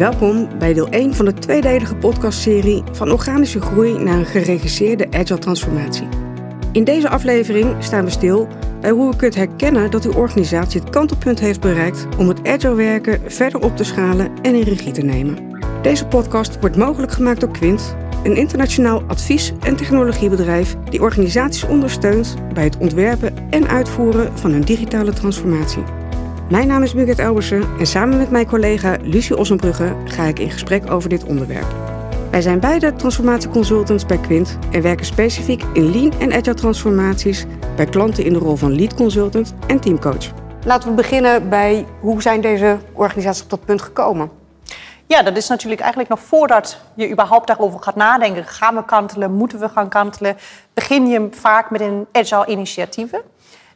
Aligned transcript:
Welkom 0.00 0.48
bij 0.58 0.74
deel 0.74 0.88
1 0.88 1.14
van 1.14 1.24
de 1.24 1.34
tweedelige 1.34 1.94
podcastserie 1.94 2.82
van 2.92 3.10
organische 3.10 3.60
groei 3.60 3.98
naar 3.98 4.18
een 4.18 4.26
geregisseerde 4.26 5.06
agile 5.10 5.38
transformatie. 5.38 6.08
In 6.72 6.84
deze 6.84 7.08
aflevering 7.08 7.84
staan 7.84 8.04
we 8.04 8.10
stil 8.10 8.48
bij 8.80 8.90
hoe 8.90 9.14
u 9.14 9.16
kunt 9.16 9.34
herkennen 9.34 9.90
dat 9.90 10.04
uw 10.04 10.12
organisatie 10.12 10.80
het 10.80 10.90
kantelpunt 10.90 11.40
heeft 11.40 11.60
bereikt 11.60 12.06
om 12.18 12.28
het 12.28 12.48
agile 12.48 12.74
werken 12.74 13.32
verder 13.32 13.60
op 13.60 13.76
te 13.76 13.84
schalen 13.84 14.30
en 14.42 14.54
in 14.54 14.62
regie 14.62 14.92
te 14.92 15.02
nemen. 15.02 15.58
Deze 15.82 16.06
podcast 16.06 16.60
wordt 16.60 16.76
mogelijk 16.76 17.12
gemaakt 17.12 17.40
door 17.40 17.50
Quint, 17.50 17.96
een 18.22 18.36
internationaal 18.36 19.02
advies- 19.06 19.52
en 19.60 19.76
technologiebedrijf 19.76 20.76
die 20.90 21.02
organisaties 21.02 21.64
ondersteunt 21.64 22.36
bij 22.54 22.64
het 22.64 22.76
ontwerpen 22.76 23.34
en 23.50 23.68
uitvoeren 23.68 24.38
van 24.38 24.50
hun 24.50 24.62
digitale 24.62 25.12
transformatie. 25.12 25.99
Mijn 26.50 26.66
naam 26.66 26.82
is 26.82 26.94
Birgit 26.94 27.18
Elbersen 27.18 27.78
en 27.78 27.86
samen 27.86 28.18
met 28.18 28.30
mijn 28.30 28.46
collega 28.46 28.96
Lucie 29.02 29.36
Ossenbrugge 29.36 29.96
ga 30.04 30.24
ik 30.24 30.38
in 30.38 30.50
gesprek 30.50 30.90
over 30.90 31.08
dit 31.08 31.24
onderwerp. 31.24 31.74
Wij 32.30 32.40
zijn 32.40 32.60
beide 32.60 32.92
transformatieconsultants 32.92 34.06
bij 34.06 34.18
Quint 34.18 34.58
en 34.72 34.82
werken 34.82 35.06
specifiek 35.06 35.62
in 35.72 35.90
lean 35.90 36.12
en 36.20 36.32
agile 36.32 36.54
transformaties 36.54 37.44
bij 37.76 37.86
klanten 37.86 38.24
in 38.24 38.32
de 38.32 38.38
rol 38.38 38.56
van 38.56 38.74
lead 38.74 38.94
consultant 38.94 39.54
en 39.66 39.80
teamcoach. 39.80 40.32
Laten 40.64 40.88
we 40.88 40.94
beginnen 40.94 41.48
bij 41.48 41.86
hoe 42.00 42.22
zijn 42.22 42.40
deze 42.40 42.78
organisaties 42.92 43.42
op 43.42 43.50
dat 43.50 43.64
punt 43.64 43.82
gekomen? 43.82 44.30
Ja, 45.06 45.22
dat 45.22 45.36
is 45.36 45.48
natuurlijk 45.48 45.80
eigenlijk 45.80 46.10
nog 46.10 46.20
voordat 46.20 46.80
je 46.94 47.10
überhaupt 47.10 47.46
daarover 47.46 47.82
gaat 47.82 47.96
nadenken. 47.96 48.44
Gaan 48.44 48.74
we 48.74 48.84
kantelen? 48.84 49.32
Moeten 49.32 49.58
we 49.58 49.68
gaan 49.68 49.88
kantelen? 49.88 50.36
Begin 50.74 51.06
je 51.06 51.28
vaak 51.30 51.70
met 51.70 51.80
een 51.80 52.06
agile 52.12 52.46
initiatieven. 52.46 53.20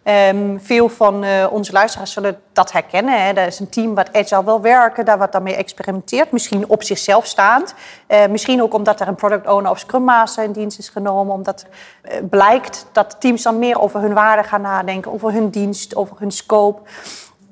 Um, 0.09 0.61
veel 0.61 0.89
van 0.89 1.25
uh, 1.25 1.47
onze 1.51 1.73
luisteraars 1.73 2.13
zullen 2.13 2.41
dat 2.53 2.73
herkennen. 2.73 3.25
Hè. 3.25 3.33
Dat 3.33 3.47
is 3.47 3.61
een 3.61 3.69
team 3.69 3.95
wat 3.95 4.13
agile 4.13 4.45
wil 4.45 4.61
werken, 4.61 5.05
daar 5.05 5.19
wat 5.19 5.33
daarmee 5.33 5.57
experimenteert. 5.57 6.33
Misschien 6.33 6.69
op 6.69 6.83
zichzelf 6.83 7.27
staand. 7.27 7.75
Uh, 8.09 8.27
misschien 8.27 8.63
ook 8.63 8.75
omdat 8.75 9.01
er 9.01 9.09
een 9.09 9.15
product 9.15 9.49
owner 9.49 9.71
of 9.71 9.79
scrum 9.79 10.03
master 10.03 10.45
in 10.45 10.53
dienst 10.53 10.79
is 10.79 10.89
genomen. 10.89 11.35
Omdat 11.35 11.67
uh, 12.03 12.13
blijkt 12.31 12.87
dat 12.93 13.17
teams 13.19 13.43
dan 13.43 13.59
meer 13.59 13.81
over 13.81 14.01
hun 14.01 14.15
waarde 14.15 14.43
gaan 14.43 14.61
nadenken. 14.61 15.13
Over 15.13 15.33
hun 15.33 15.49
dienst, 15.49 15.97
over 15.97 16.17
hun 16.19 16.31
scope. 16.31 16.83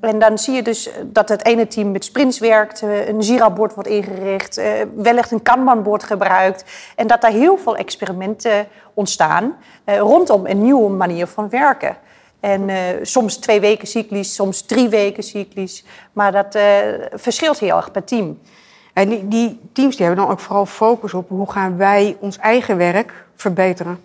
En 0.00 0.18
dan 0.18 0.38
zie 0.38 0.54
je 0.54 0.62
dus 0.62 0.90
dat 1.02 1.28
het 1.28 1.44
ene 1.44 1.66
team 1.66 1.90
met 1.90 2.04
sprints 2.04 2.38
werkt, 2.38 2.82
een 2.82 3.20
Jira-bord 3.20 3.74
wordt 3.74 3.88
ingericht, 3.88 4.60
wellicht 4.94 5.30
een 5.30 5.42
Kanban-bord 5.42 6.02
gebruikt. 6.02 6.64
En 6.96 7.06
dat 7.06 7.20
daar 7.20 7.30
heel 7.30 7.56
veel 7.56 7.76
experimenten 7.76 8.66
ontstaan 8.94 9.56
rondom 9.84 10.46
een 10.46 10.62
nieuwe 10.62 10.90
manier 10.90 11.26
van 11.26 11.48
werken. 11.48 11.96
En 12.42 12.68
uh, 12.68 12.76
soms 13.02 13.36
twee 13.36 13.60
weken 13.60 13.88
cyclisch, 13.88 14.34
soms 14.34 14.62
drie 14.62 14.88
weken 14.88 15.22
cyclisch. 15.22 15.84
Maar 16.12 16.32
dat 16.32 16.56
uh, 16.56 16.62
verschilt 17.12 17.58
heel 17.58 17.76
erg 17.76 17.90
per 17.90 18.04
team. 18.04 18.38
En 18.92 19.08
die, 19.08 19.28
die, 19.28 19.60
teams 19.72 19.96
die 19.96 20.06
hebben 20.06 20.24
dan 20.24 20.32
ook 20.32 20.40
vooral 20.40 20.66
focus 20.66 21.14
op 21.14 21.28
hoe 21.28 21.50
gaan 21.50 21.76
wij 21.76 22.16
ons 22.20 22.38
eigen 22.38 22.76
werk 22.76 23.26
verbeteren. 23.34 24.00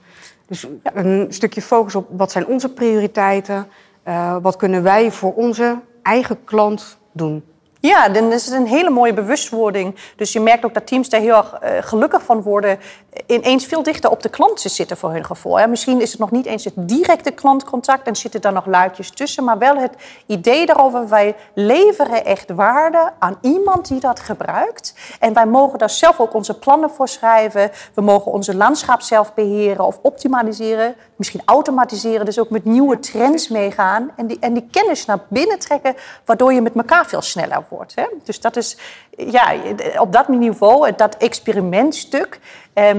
Dus 0.48 0.68
een 0.84 1.26
stukje 1.30 1.62
focus 1.62 1.96
op 1.96 2.08
wat 2.12 2.32
zijn 2.32 2.48
onze 2.48 2.70
prioriteiten, 2.70 3.68
uh, 4.08 4.38
wat 4.42 4.56
kunnen 4.56 4.84
wij 4.84 5.12
voor 5.12 5.34
onze 5.34 5.80
eigen 6.02 6.44
klant 6.44 6.98
doen. 7.12 7.44
Ja, 7.80 8.10
dan 8.10 8.32
is 8.32 8.46
het 8.46 8.54
een 8.54 8.68
hele 8.68 8.90
mooie 8.90 9.14
bewustwording. 9.14 9.96
Dus 10.16 10.34
je 10.34 10.40
merkt 10.40 10.66
ook 10.66 10.74
dat 10.74 10.88
teams 10.88 11.10
daar 11.10 11.22
heel 11.22 11.36
erg 11.36 11.54
uh, 11.64 11.70
gelukkig 11.80 12.24
van 12.24 12.42
worden. 12.42 12.80
Ineens 13.26 13.66
veel 13.66 13.84
dichter 13.84 14.10
op 14.10 14.22
de 14.24 14.30
klant 14.30 14.60
zitten 14.60 14.98
voor 14.98 15.12
hun 15.12 15.26
gevoel. 15.26 15.68
Misschien 15.68 16.02
is 16.02 16.12
het 16.12 16.20
nog 16.20 16.32
niet 16.32 16.46
eens 16.46 16.64
het 16.64 16.74
directe 16.76 17.32
klantcontact 17.32 18.08
en 18.08 18.16
zitten 18.16 18.42
daar 18.42 18.54
nog 18.54 18.66
luidjes 18.66 19.10
tussen. 19.10 19.44
Maar 19.44 19.58
wel 19.58 19.78
het 19.78 19.94
idee 20.26 20.66
daarover, 20.66 21.10
wij 21.10 21.36
leveren 21.54 22.26
echt 22.26 22.52
waarde 22.52 23.12
aan 23.20 23.38
iemand 23.42 23.88
die 23.88 24.00
dat 24.00 24.20
gebruikt. 24.20 24.94
En 25.20 25.34
wij 25.34 25.46
mogen 25.46 25.80
daar 25.80 25.90
zelf 25.90 26.20
ook 26.20 26.34
onze 26.34 26.60
plannen 26.60 26.90
voor 26.90 27.08
schrijven. 27.08 27.72
We 27.94 28.02
mogen 28.02 28.32
onze 28.32 28.56
landschap 28.56 29.02
zelf 29.02 29.34
beheren 29.34 29.86
of 29.86 30.00
optimaliseren. 30.02 30.96
Misschien 31.16 31.42
automatiseren, 31.46 32.26
dus 32.26 32.40
ook 32.40 32.50
met 32.50 32.66
nieuwe 32.66 33.00
trends 33.00 33.48
meegaan. 33.48 34.12
En 34.16 34.28
die, 34.28 34.38
en 34.40 34.54
die 34.54 34.68
kennis 34.72 35.06
naar 35.06 35.20
binnen 35.30 35.60
trekken, 35.60 35.96
waardoor 36.26 36.54
je 36.54 36.62
met 36.62 36.76
elkaar 36.76 37.06
veel 37.06 37.22
sneller 37.22 37.66
wordt. 37.70 37.96
Hè? 37.96 38.04
Dus 38.24 38.40
dat 38.40 38.56
is 38.56 38.78
ja, 39.10 39.54
op 39.98 40.12
dat 40.12 40.28
niveau, 40.28 40.92
dat 40.96 41.18
experimentstuk, 41.18 42.40
eh, 42.74 42.96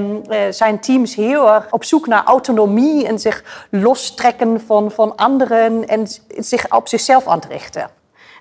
zijn 0.49 0.79
teams 0.79 1.15
heel 1.15 1.53
erg 1.53 1.71
op 1.71 1.83
zoek 1.83 2.07
naar 2.07 2.23
autonomie 2.23 3.07
en 3.07 3.19
zich 3.19 3.67
lostrekken 3.69 4.61
van, 4.61 4.91
van 4.91 5.15
anderen 5.15 5.87
en 5.87 6.07
zich 6.37 6.75
op 6.75 6.87
zichzelf 6.87 7.27
aan 7.27 7.39
het 7.39 7.45
richten. 7.45 7.89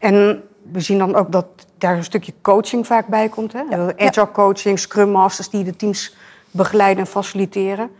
En 0.01 0.43
we 0.73 0.81
zien 0.81 0.99
dan 0.99 1.15
ook 1.15 1.33
dat 1.33 1.47
daar 1.79 1.97
een 1.97 2.05
stukje 2.05 2.33
coaching 2.43 2.87
vaak 2.87 3.07
bij 3.07 3.29
komt. 3.29 3.53
Hè? 3.53 3.63
Ja. 3.71 3.93
Agile 3.97 4.31
coaching, 4.31 4.79
scrum 4.79 5.11
masters 5.11 5.51
die 5.51 5.65
de 5.65 5.77
teams 5.77 6.17
begeleiden 6.51 7.05
en 7.05 7.11
faciliteren. 7.11 7.91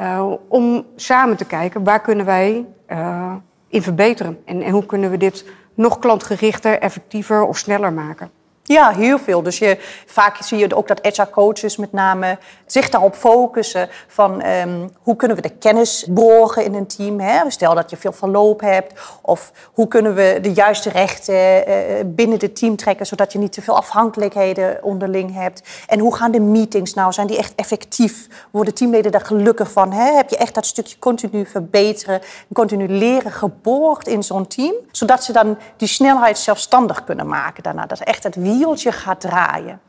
Uh, 0.00 0.32
om 0.48 0.86
samen 0.96 1.36
te 1.36 1.44
kijken 1.44 1.84
waar 1.84 2.00
kunnen 2.00 2.26
wij 2.26 2.66
uh, 2.88 3.34
in 3.70 3.82
verbeteren 3.82 4.38
en, 4.44 4.70
hoe 4.70 4.86
kunnen 4.86 5.10
we 5.10 5.16
dit 5.16 5.44
nog 5.74 5.98
klantgerichter, 5.98 6.78
effectiever 6.78 7.42
of 7.42 7.58
sneller 7.58 7.92
maken? 7.92 8.30
Ja, 8.70 8.90
heel 8.90 9.18
veel. 9.18 9.42
Dus 9.42 9.58
je, 9.58 9.78
vaak 10.06 10.36
zie 10.42 10.58
je 10.58 10.76
ook 10.76 10.88
dat 10.88 11.02
agile 11.02 11.30
coaches 11.30 11.76
met 11.76 11.92
name 11.92 12.38
zich 12.66 12.88
daarop 12.88 13.14
focussen 13.14 13.88
van 14.06 14.46
um, 14.46 14.90
hoe 15.02 15.16
kunnen 15.16 15.36
we 15.36 15.42
de 15.42 15.56
kennis 15.58 16.06
borgen 16.08 16.64
in 16.64 16.74
een 16.74 16.86
team. 16.86 17.20
Hè? 17.20 17.50
Stel 17.50 17.74
dat 17.74 17.90
je 17.90 17.96
veel 17.96 18.12
verloop 18.12 18.60
hebt. 18.60 19.00
Of 19.20 19.52
hoe 19.72 19.88
kunnen 19.88 20.14
we 20.14 20.38
de 20.42 20.52
juiste 20.52 20.90
rechten 20.90 21.34
uh, 21.34 21.74
binnen 22.06 22.38
het 22.38 22.56
team 22.56 22.76
trekken 22.76 23.06
zodat 23.06 23.32
je 23.32 23.38
niet 23.38 23.52
te 23.52 23.62
veel 23.62 23.76
afhankelijkheden 23.76 24.78
onderling 24.82 25.34
hebt. 25.34 25.62
En 25.86 25.98
hoe 25.98 26.14
gaan 26.14 26.30
de 26.30 26.40
meetings 26.40 26.94
nou? 26.94 27.12
Zijn 27.12 27.26
die 27.26 27.38
echt 27.38 27.54
effectief? 27.54 28.26
Worden 28.50 28.74
teamleden 28.74 29.12
daar 29.12 29.26
gelukkig 29.26 29.72
van? 29.72 29.92
Hè? 29.92 30.12
Heb 30.12 30.30
je 30.30 30.36
echt 30.36 30.54
dat 30.54 30.66
stukje 30.66 30.98
continu 30.98 31.46
verbeteren, 31.46 32.20
continu 32.52 32.88
leren 32.88 33.32
geborgd 33.32 34.08
in 34.08 34.22
zo'n 34.22 34.46
team? 34.46 34.74
Zodat 34.92 35.24
ze 35.24 35.32
dan 35.32 35.58
die 35.76 35.88
snelheid 35.88 36.38
zelfstandig 36.38 37.04
kunnen 37.04 37.26
maken 37.26 37.62
daarna. 37.62 37.86
Dat 37.86 38.00
echt 38.00 38.22
het 38.22 38.34
wie 38.34 38.59
wieltje 38.60 38.92
gaat 38.92 39.20
draaien. 39.20 39.80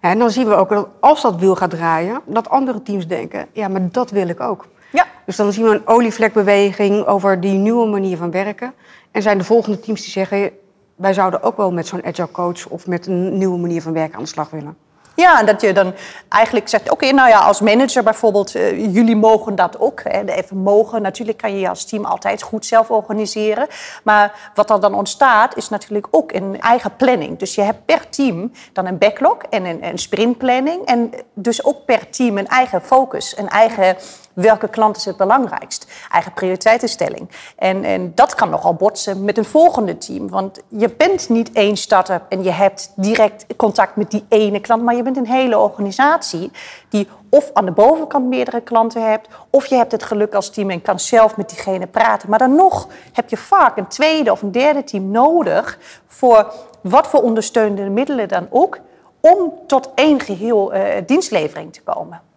en 0.00 0.18
dan 0.18 0.30
zien 0.30 0.48
we 0.48 0.54
ook 0.54 0.68
dat 0.68 0.88
als 1.00 1.22
dat 1.22 1.36
wiel 1.36 1.56
gaat 1.56 1.70
draaien, 1.70 2.20
dat 2.26 2.48
andere 2.48 2.82
teams 2.82 3.06
denken: 3.06 3.46
ja, 3.52 3.68
maar 3.68 3.88
dat 3.90 4.10
wil 4.10 4.28
ik 4.28 4.40
ook. 4.40 4.66
Ja. 4.92 5.06
Dus 5.26 5.36
dan 5.36 5.52
zien 5.52 5.64
we 5.64 5.70
een 5.70 5.86
olievlekbeweging 5.86 7.06
over 7.06 7.40
die 7.40 7.58
nieuwe 7.58 7.88
manier 7.88 8.16
van 8.16 8.30
werken. 8.30 8.72
En 9.10 9.22
zijn 9.22 9.38
de 9.38 9.44
volgende 9.44 9.80
teams 9.80 10.00
die 10.00 10.10
zeggen: 10.10 10.50
wij 10.94 11.12
zouden 11.12 11.42
ook 11.42 11.56
wel 11.56 11.72
met 11.72 11.86
zo'n 11.86 12.04
agile 12.04 12.30
coach 12.30 12.68
of 12.68 12.86
met 12.86 13.06
een 13.06 13.38
nieuwe 13.38 13.58
manier 13.58 13.82
van 13.82 13.92
werken 13.92 14.16
aan 14.16 14.22
de 14.22 14.28
slag 14.28 14.50
willen. 14.50 14.76
Ja, 15.20 15.38
en 15.40 15.46
dat 15.46 15.60
je 15.60 15.72
dan 15.72 15.94
eigenlijk 16.28 16.68
zegt, 16.68 16.90
oké, 16.90 17.12
nou 17.12 17.28
ja, 17.28 17.38
als 17.38 17.60
manager 17.60 18.02
bijvoorbeeld, 18.02 18.56
uh, 18.56 18.94
jullie 18.94 19.16
mogen 19.16 19.54
dat 19.54 19.78
ook. 19.78 20.00
Hè, 20.02 20.24
even 20.24 20.56
mogen, 20.56 21.02
natuurlijk 21.02 21.38
kan 21.38 21.52
je 21.52 21.60
je 21.60 21.68
als 21.68 21.84
team 21.84 22.04
altijd 22.04 22.42
goed 22.42 22.66
zelf 22.66 22.90
organiseren. 22.90 23.66
Maar 24.04 24.50
wat 24.54 24.70
er 24.70 24.80
dan 24.80 24.94
ontstaat, 24.94 25.56
is 25.56 25.68
natuurlijk 25.68 26.06
ook 26.10 26.32
een 26.32 26.60
eigen 26.60 26.96
planning. 26.96 27.38
Dus 27.38 27.54
je 27.54 27.62
hebt 27.62 27.84
per 27.84 28.08
team 28.08 28.52
dan 28.72 28.86
een 28.86 28.98
backlog 28.98 29.36
en 29.50 29.64
een, 29.64 29.84
een 29.84 29.98
sprintplanning. 29.98 30.84
En 30.84 31.12
dus 31.34 31.64
ook 31.64 31.84
per 31.84 32.10
team 32.10 32.38
een 32.38 32.48
eigen 32.48 32.82
focus, 32.82 33.38
een 33.38 33.48
eigen 33.48 33.96
welke 34.40 34.68
klant 34.68 34.96
is 34.96 35.04
het 35.04 35.16
belangrijkst? 35.16 35.86
Eigen 36.10 36.32
prioriteitenstelling. 36.32 37.30
En, 37.56 37.84
en 37.84 38.12
dat 38.14 38.34
kan 38.34 38.50
nogal 38.50 38.74
botsen 38.74 39.24
met 39.24 39.38
een 39.38 39.44
volgende 39.44 39.98
team. 39.98 40.28
Want 40.28 40.60
je 40.68 40.88
bent 40.88 41.28
niet 41.28 41.52
één 41.52 41.76
start-up 41.76 42.22
en 42.28 42.42
je 42.42 42.50
hebt 42.50 42.92
direct 42.96 43.46
contact 43.56 43.96
met 43.96 44.10
die 44.10 44.24
ene 44.28 44.60
klant, 44.60 44.82
maar 44.82 44.96
je 44.96 45.02
bent 45.02 45.16
een 45.16 45.26
hele 45.26 45.58
organisatie 45.58 46.50
die 46.88 47.08
of 47.30 47.50
aan 47.52 47.64
de 47.64 47.72
bovenkant 47.72 48.26
meerdere 48.26 48.60
klanten 48.60 49.10
hebt, 49.10 49.28
of 49.50 49.66
je 49.66 49.74
hebt 49.74 49.92
het 49.92 50.02
geluk 50.02 50.34
als 50.34 50.50
team 50.50 50.70
en 50.70 50.82
kan 50.82 51.00
zelf 51.00 51.36
met 51.36 51.48
diegene 51.48 51.86
praten. 51.86 52.30
Maar 52.30 52.38
dan 52.38 52.54
nog 52.54 52.88
heb 53.12 53.28
je 53.28 53.36
vaak 53.36 53.76
een 53.76 53.86
tweede 53.86 54.32
of 54.32 54.42
een 54.42 54.52
derde 54.52 54.84
team 54.84 55.10
nodig 55.10 55.78
voor 56.06 56.52
wat 56.80 57.06
voor 57.06 57.22
ondersteunende 57.22 57.90
middelen 57.90 58.28
dan 58.28 58.46
ook, 58.50 58.78
om 59.20 59.52
tot 59.66 59.90
één 59.94 60.20
geheel 60.20 60.74
uh, 60.74 60.82
dienstlevering 61.06 61.72
te 61.72 61.82
komen. 61.82 62.29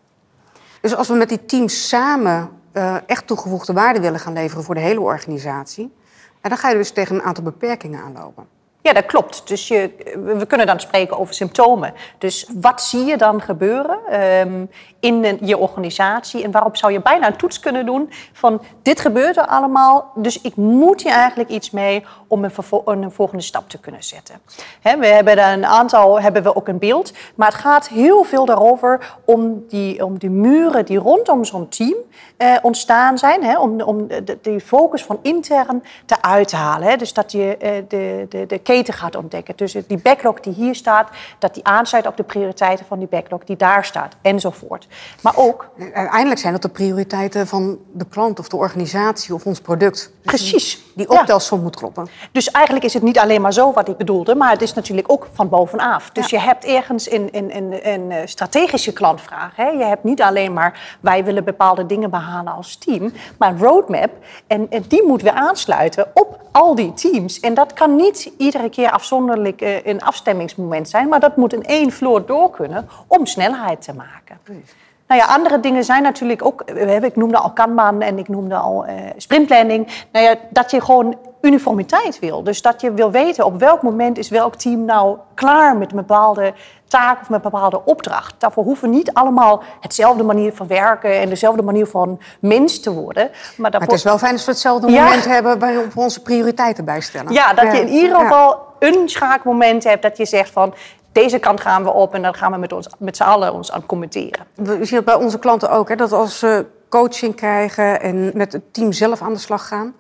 Dus 0.84 0.96
als 0.96 1.08
we 1.08 1.14
met 1.14 1.30
die 1.30 1.46
teams 1.46 1.88
samen 1.88 2.50
uh, 2.74 2.96
echt 3.06 3.28
toegevoegde 3.28 3.74
waarde 3.74 4.00
willen 4.00 4.20
gaan 4.20 4.34
leveren 4.34 4.64
voor 4.64 4.76
de 4.76 4.82
hele 4.82 5.02
organisatie, 5.02 5.94
dan 6.42 6.58
ga 6.58 6.70
je 6.70 6.76
dus 6.76 6.92
tegen 6.92 7.16
een 7.16 7.22
aantal 7.22 7.44
beperkingen 7.44 8.04
aanlopen. 8.04 8.48
Ja, 8.84 8.94
dat 8.94 9.06
klopt. 9.06 9.48
Dus 9.48 9.68
je, 9.68 9.92
we 10.38 10.46
kunnen 10.46 10.68
dan 10.68 10.80
spreken 10.80 11.20
over 11.20 11.34
symptomen. 11.34 11.94
Dus 12.18 12.50
wat 12.54 12.82
zie 12.82 13.06
je 13.06 13.18
dan 13.18 13.42
gebeuren 13.42 14.22
um, 14.40 14.70
in 15.00 15.38
je 15.42 15.58
organisatie? 15.58 16.44
En 16.44 16.52
waarop 16.52 16.78
zou 16.78 16.92
je 16.92 17.02
bijna 17.02 17.28
een 17.28 17.36
toets 17.36 17.60
kunnen 17.60 17.86
doen 17.86 18.12
van 18.34 18.62
dit 18.82 19.00
gebeurt 19.00 19.38
er 19.38 19.46
allemaal, 19.46 20.12
dus 20.16 20.42
ik 20.42 20.56
moet 20.56 21.04
hier 21.04 21.12
eigenlijk 21.12 21.50
iets 21.50 21.72
mee 21.72 22.06
om 22.28 22.44
een, 22.44 23.12
volgende 23.12 23.44
stap 23.44 23.70
te 23.70 23.80
kunnen 23.80 24.04
zetten. 24.04 24.36
We 24.82 25.06
hebben 25.06 25.36
daar 25.36 25.54
een 25.54 25.66
aantal, 25.66 26.22
hebben 26.22 26.44
we 26.44 26.56
ook 26.56 26.68
een 26.68 26.80
beeld, 26.80 27.14
maar 27.36 27.48
het 27.48 27.58
gaat 27.58 27.88
heel 27.88 28.24
veel 28.24 28.46
daarover 28.46 29.16
om 29.26 29.64
die, 29.68 30.06
om 30.06 30.18
die 30.18 30.30
muren 30.30 30.86
die 30.86 30.98
rondom 30.98 31.46
zo'n 31.46 31.70
team 31.70 31.96
eh, 32.38 32.56
ontstaan 32.62 33.18
zijn, 33.18 33.58
om, 33.58 33.82
om 33.82 34.08
de, 34.42 34.60
focus 34.66 35.04
van 35.04 35.20
intern 35.22 35.84
te 36.06 36.22
uithalen. 36.22 36.98
Dus 36.98 37.14
dat 37.14 37.32
je 37.32 37.58
eh, 37.58 37.72
de, 37.88 38.26
de, 38.30 38.46
de 38.46 38.62
gaat 38.81 39.16
ontdekken. 39.16 39.56
Dus 39.56 39.75
die 39.88 39.98
backlog 39.98 40.40
die 40.40 40.54
hier 40.54 40.75
staat, 40.75 41.10
dat 41.40 41.54
die 41.54 41.64
aansluit 41.66 42.08
op 42.08 42.18
de 42.18 42.24
prioriteiten 42.24 42.86
van 42.86 43.00
die 43.00 43.08
backlog 43.08 43.44
die 43.44 43.56
daar 43.56 43.86
staat, 43.86 44.16
enzovoort. 44.22 44.88
Maar 45.22 45.34
ook... 45.36 45.70
Uiteindelijk 45.94 46.40
zijn 46.40 46.54
dat 46.54 46.62
de 46.62 46.70
prioriteiten 46.70 47.48
van 47.48 47.78
de 47.94 48.06
klant 48.10 48.40
of 48.40 48.48
de 48.48 48.56
organisatie 48.56 49.34
of 49.34 49.46
ons 49.46 49.60
product. 49.60 50.12
Precies. 50.22 50.81
Die 50.96 51.10
optelsom 51.10 51.62
moet 51.62 51.75
kloppen. 51.75 52.08
Dus 52.31 52.52
eigenlijk 52.52 52.86
is 52.86 52.94
het 52.94 53.04
niet 53.04 53.20
alleen 53.20 53.42
maar 53.42 53.54
zo 53.54 53.74
wat 53.74 53.88
ik 53.88 53.98
bedoelde, 53.98 54.36
maar 54.36 54.52
het 54.52 54.62
is 54.62 54.74
natuurlijk 54.74 55.12
ook 55.12 55.28
van 55.31 55.50
bovenaf. 55.50 56.10
Dus 56.10 56.30
je 56.30 56.40
hebt 56.40 56.66
ergens 56.66 57.12
een, 57.12 57.30
een, 57.31 57.56
een, 57.56 57.88
een 57.88 58.28
strategische 58.28 58.94
klantvraag. 58.94 59.56
Hè? 59.56 59.68
Je 59.68 59.84
hebt 59.84 60.04
niet 60.04 60.22
alleen 60.22 60.54
maar 60.54 60.98
wij 61.00 61.24
willen 61.24 61.44
bepaalde 61.44 61.86
dingen 61.86 62.10
behalen 62.10 62.54
als 62.54 62.75
team, 62.75 63.14
maar 63.38 63.50
een 63.50 63.60
roadmap. 63.60 64.12
En, 64.48 64.68
en 64.70 64.86
die 64.88 65.04
moet 65.08 65.22
weer 65.22 65.34
aansluiten 65.34 66.08
op 66.14 66.42
al 66.52 66.75
die 66.75 66.94
teams. 66.94 67.40
En 67.40 67.54
dat 67.54 67.74
kan 67.74 67.96
niet 67.96 68.31
iedere 68.63 68.81
keer 68.81 68.92
afzonderlijk 68.92 69.62
uh, 69.62 69.86
een 69.86 70.01
afstemmingsmoment 70.01 70.89
zijn, 70.89 71.07
maar 71.07 71.19
dat 71.19 71.38
moet 71.38 71.54
in 71.54 71.63
één 71.63 71.92
vloer 71.92 72.25
door 72.25 72.50
kunnen 72.50 72.89
om 73.07 73.25
snelheid 73.25 73.81
te 73.81 73.94
maken. 73.94 74.38
Precies. 74.44 74.75
Nou 75.07 75.21
ja, 75.21 75.27
andere 75.27 75.60
dingen 75.60 75.83
zijn 75.83 76.04
natuurlijk 76.04 76.45
ook, 76.45 76.62
eh, 76.62 77.01
ik 77.01 77.15
noemde 77.15 77.38
al 77.38 77.51
Kanban 77.51 78.01
en 78.01 78.18
ik 78.18 78.27
noemde 78.27 78.56
al 78.56 78.86
uh, 78.86 78.94
sprintplanning. 79.18 80.06
Nou 80.12 80.25
ja, 80.25 80.36
dat 80.50 80.71
je 80.71 80.81
gewoon 80.81 81.18
uniformiteit 81.44 82.19
wil. 82.19 82.44
Dus 82.44 82.62
dat 82.62 82.81
je 82.81 82.94
wil 82.94 83.12
weten 83.12 83.45
op 83.45 83.60
welk 83.60 83.81
moment 83.81 84.18
is 84.18 84.30
welk 84.30 84.56
team 84.56 84.86
nou 84.86 85.18
klaar 85.34 85.78
met 85.78 85.92
een 85.92 85.98
bepaalde 85.98 86.54
taak 86.88 87.22
of 87.22 87.30
met 87.30 87.45
een 87.45 87.51
bepaalde 87.51 87.86
opdracht. 87.86 88.36
Daarvoor 88.38 88.63
hoeven 88.63 88.90
we 88.90 88.95
niet 88.95 89.13
allemaal 89.13 89.63
hetzelfde 89.80 90.24
manier 90.24 90.54
van 90.54 90.68
werken 90.68 91.19
en 91.19 91.30
dezelfde 91.30 91.62
manier 91.62 91.86
van 91.86 92.19
mens 92.40 92.80
te 92.80 92.94
worden. 92.94 93.30
Maar, 93.57 93.72
daarvoor... 93.72 93.90
het 93.90 94.00
is 94.00 94.04
wel 94.04 94.18
fijn 94.18 94.34
als 94.34 94.45
we 94.45 94.51
hetzelfde 94.51 94.92
moment 94.92 95.25
hebben 95.25 95.60
bij 95.60 95.78
op 95.78 95.98
onze 95.98 96.22
prioriteiten 96.22 96.86
bijstellen. 96.86 97.34
Ja, 97.34 97.54
dat 97.54 97.72
je 97.72 97.81
in 97.81 97.89
ieder 97.89 98.19
geval 98.19 98.60
een 98.80 99.10
schaakmoment 99.10 99.84
hebt 99.84 100.01
dat 100.01 100.18
je 100.18 100.25
zegt 100.25 100.51
van 100.51 100.74
deze 101.12 101.39
kant 101.39 101.62
gaan 101.62 101.84
we 101.84 101.94
op 101.94 102.13
en 102.13 102.22
dan 102.22 102.34
gaan 102.34 102.51
we 102.51 102.57
met, 102.57 102.74
ons, 102.74 102.88
met 102.98 103.18
z'n 103.18 103.24
allen 103.24 103.54
ons 103.54 103.72
aan 103.72 103.86
commenteren. 103.86 104.46
We 104.56 104.86
zien 104.86 104.96
het 104.96 105.06
bij 105.06 105.16
onze 105.16 105.39
klanten 105.39 105.69
ook, 105.69 105.89
hè, 105.89 105.96
dat 105.96 106.12
als 106.12 106.39
ze 106.39 106.66
coaching 106.89 107.36
krijgen 107.36 108.01
en 108.01 108.31
met 108.34 108.54
het 108.54 108.74
team 108.74 108.92
zelf 108.92 109.22
aan 109.22 109.34
de 109.34 109.39
slag 109.39 109.68
gaan, 109.68 109.94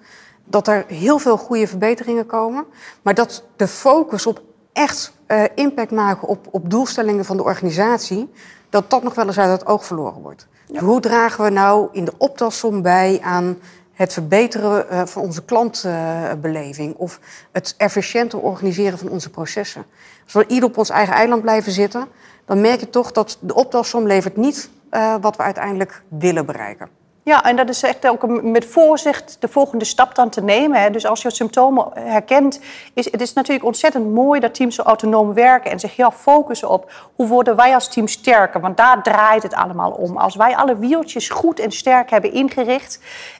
dat 0.53 0.67
er 0.67 0.85
heel 0.87 1.19
veel 1.19 1.37
goede 1.37 1.67
verbeteringen 1.67 2.25
komen. 2.25 2.65
Maar 3.01 3.13
dat 3.13 3.43
de 3.55 3.67
focus 3.67 4.25
op 4.25 4.41
echt 4.73 5.13
uh, 5.27 5.43
impact 5.55 5.91
maken 5.91 6.27
op, 6.27 6.47
op 6.51 6.69
doelstellingen 6.69 7.25
van 7.25 7.37
de 7.37 7.43
organisatie, 7.43 8.31
dat 8.69 8.89
dat 8.89 9.03
nog 9.03 9.15
wel 9.15 9.25
eens 9.25 9.39
uit 9.39 9.59
het 9.59 9.65
oog 9.65 9.85
verloren 9.85 10.21
wordt. 10.21 10.47
Hoe 10.79 10.99
dragen 10.99 11.43
we 11.43 11.49
nou 11.49 11.87
in 11.91 12.05
de 12.05 12.13
optelsom 12.17 12.81
bij 12.81 13.19
aan 13.23 13.57
het 13.93 14.13
verbeteren 14.13 14.85
uh, 14.91 15.05
van 15.05 15.21
onze 15.21 15.43
klantbeleving 15.43 16.95
of 16.95 17.19
het 17.51 17.73
efficiënter 17.77 18.39
organiseren 18.39 18.97
van 18.97 19.09
onze 19.09 19.29
processen? 19.29 19.85
Als 20.23 20.33
we 20.33 20.47
ieder 20.47 20.69
op 20.69 20.77
ons 20.77 20.89
eigen 20.89 21.13
eiland 21.13 21.41
blijven 21.41 21.71
zitten, 21.71 22.07
dan 22.45 22.61
merk 22.61 22.79
je 22.79 22.89
toch 22.89 23.11
dat 23.11 23.37
de 23.41 23.55
optelsom 23.55 24.07
levert 24.07 24.37
niet 24.37 24.69
uh, 24.91 25.15
wat 25.21 25.35
we 25.35 25.43
uiteindelijk 25.43 26.03
willen 26.07 26.45
bereiken. 26.45 27.01
Ja, 27.25 27.43
en 27.43 27.55
dat 27.55 27.69
is 27.69 27.83
echt 27.83 28.07
ook 28.07 28.41
met 28.41 28.65
voorzicht 28.65 29.37
de 29.39 29.47
volgende 29.47 29.85
stap 29.85 30.15
dan 30.15 30.29
te 30.29 30.41
nemen. 30.41 30.81
Hè. 30.81 30.89
Dus 30.89 31.05
als 31.05 31.21
je 31.21 31.31
symptomen 31.31 31.87
herkent, 31.93 32.59
is 32.93 33.11
het 33.11 33.21
is 33.21 33.33
natuurlijk 33.33 33.65
ontzettend 33.65 34.13
mooi 34.13 34.39
dat 34.39 34.53
teams 34.53 34.75
zo 34.75 34.81
autonoom 34.81 35.33
werken 35.33 35.71
en 35.71 35.79
zich 35.79 35.95
heel 35.95 36.11
focussen 36.11 36.69
op 36.69 36.91
hoe 37.15 37.27
worden 37.27 37.55
wij 37.55 37.73
als 37.73 37.87
team 37.87 38.07
sterker. 38.07 38.61
Want 38.61 38.77
daar 38.77 39.03
draait 39.03 39.43
het 39.43 39.53
allemaal 39.53 39.91
om. 39.91 40.17
Als 40.17 40.35
wij 40.35 40.55
alle 40.55 40.77
wieltjes 40.77 41.29
goed 41.29 41.59
en 41.59 41.71
sterk 41.71 42.09
hebben 42.09 42.33
ingericht, 42.33 42.99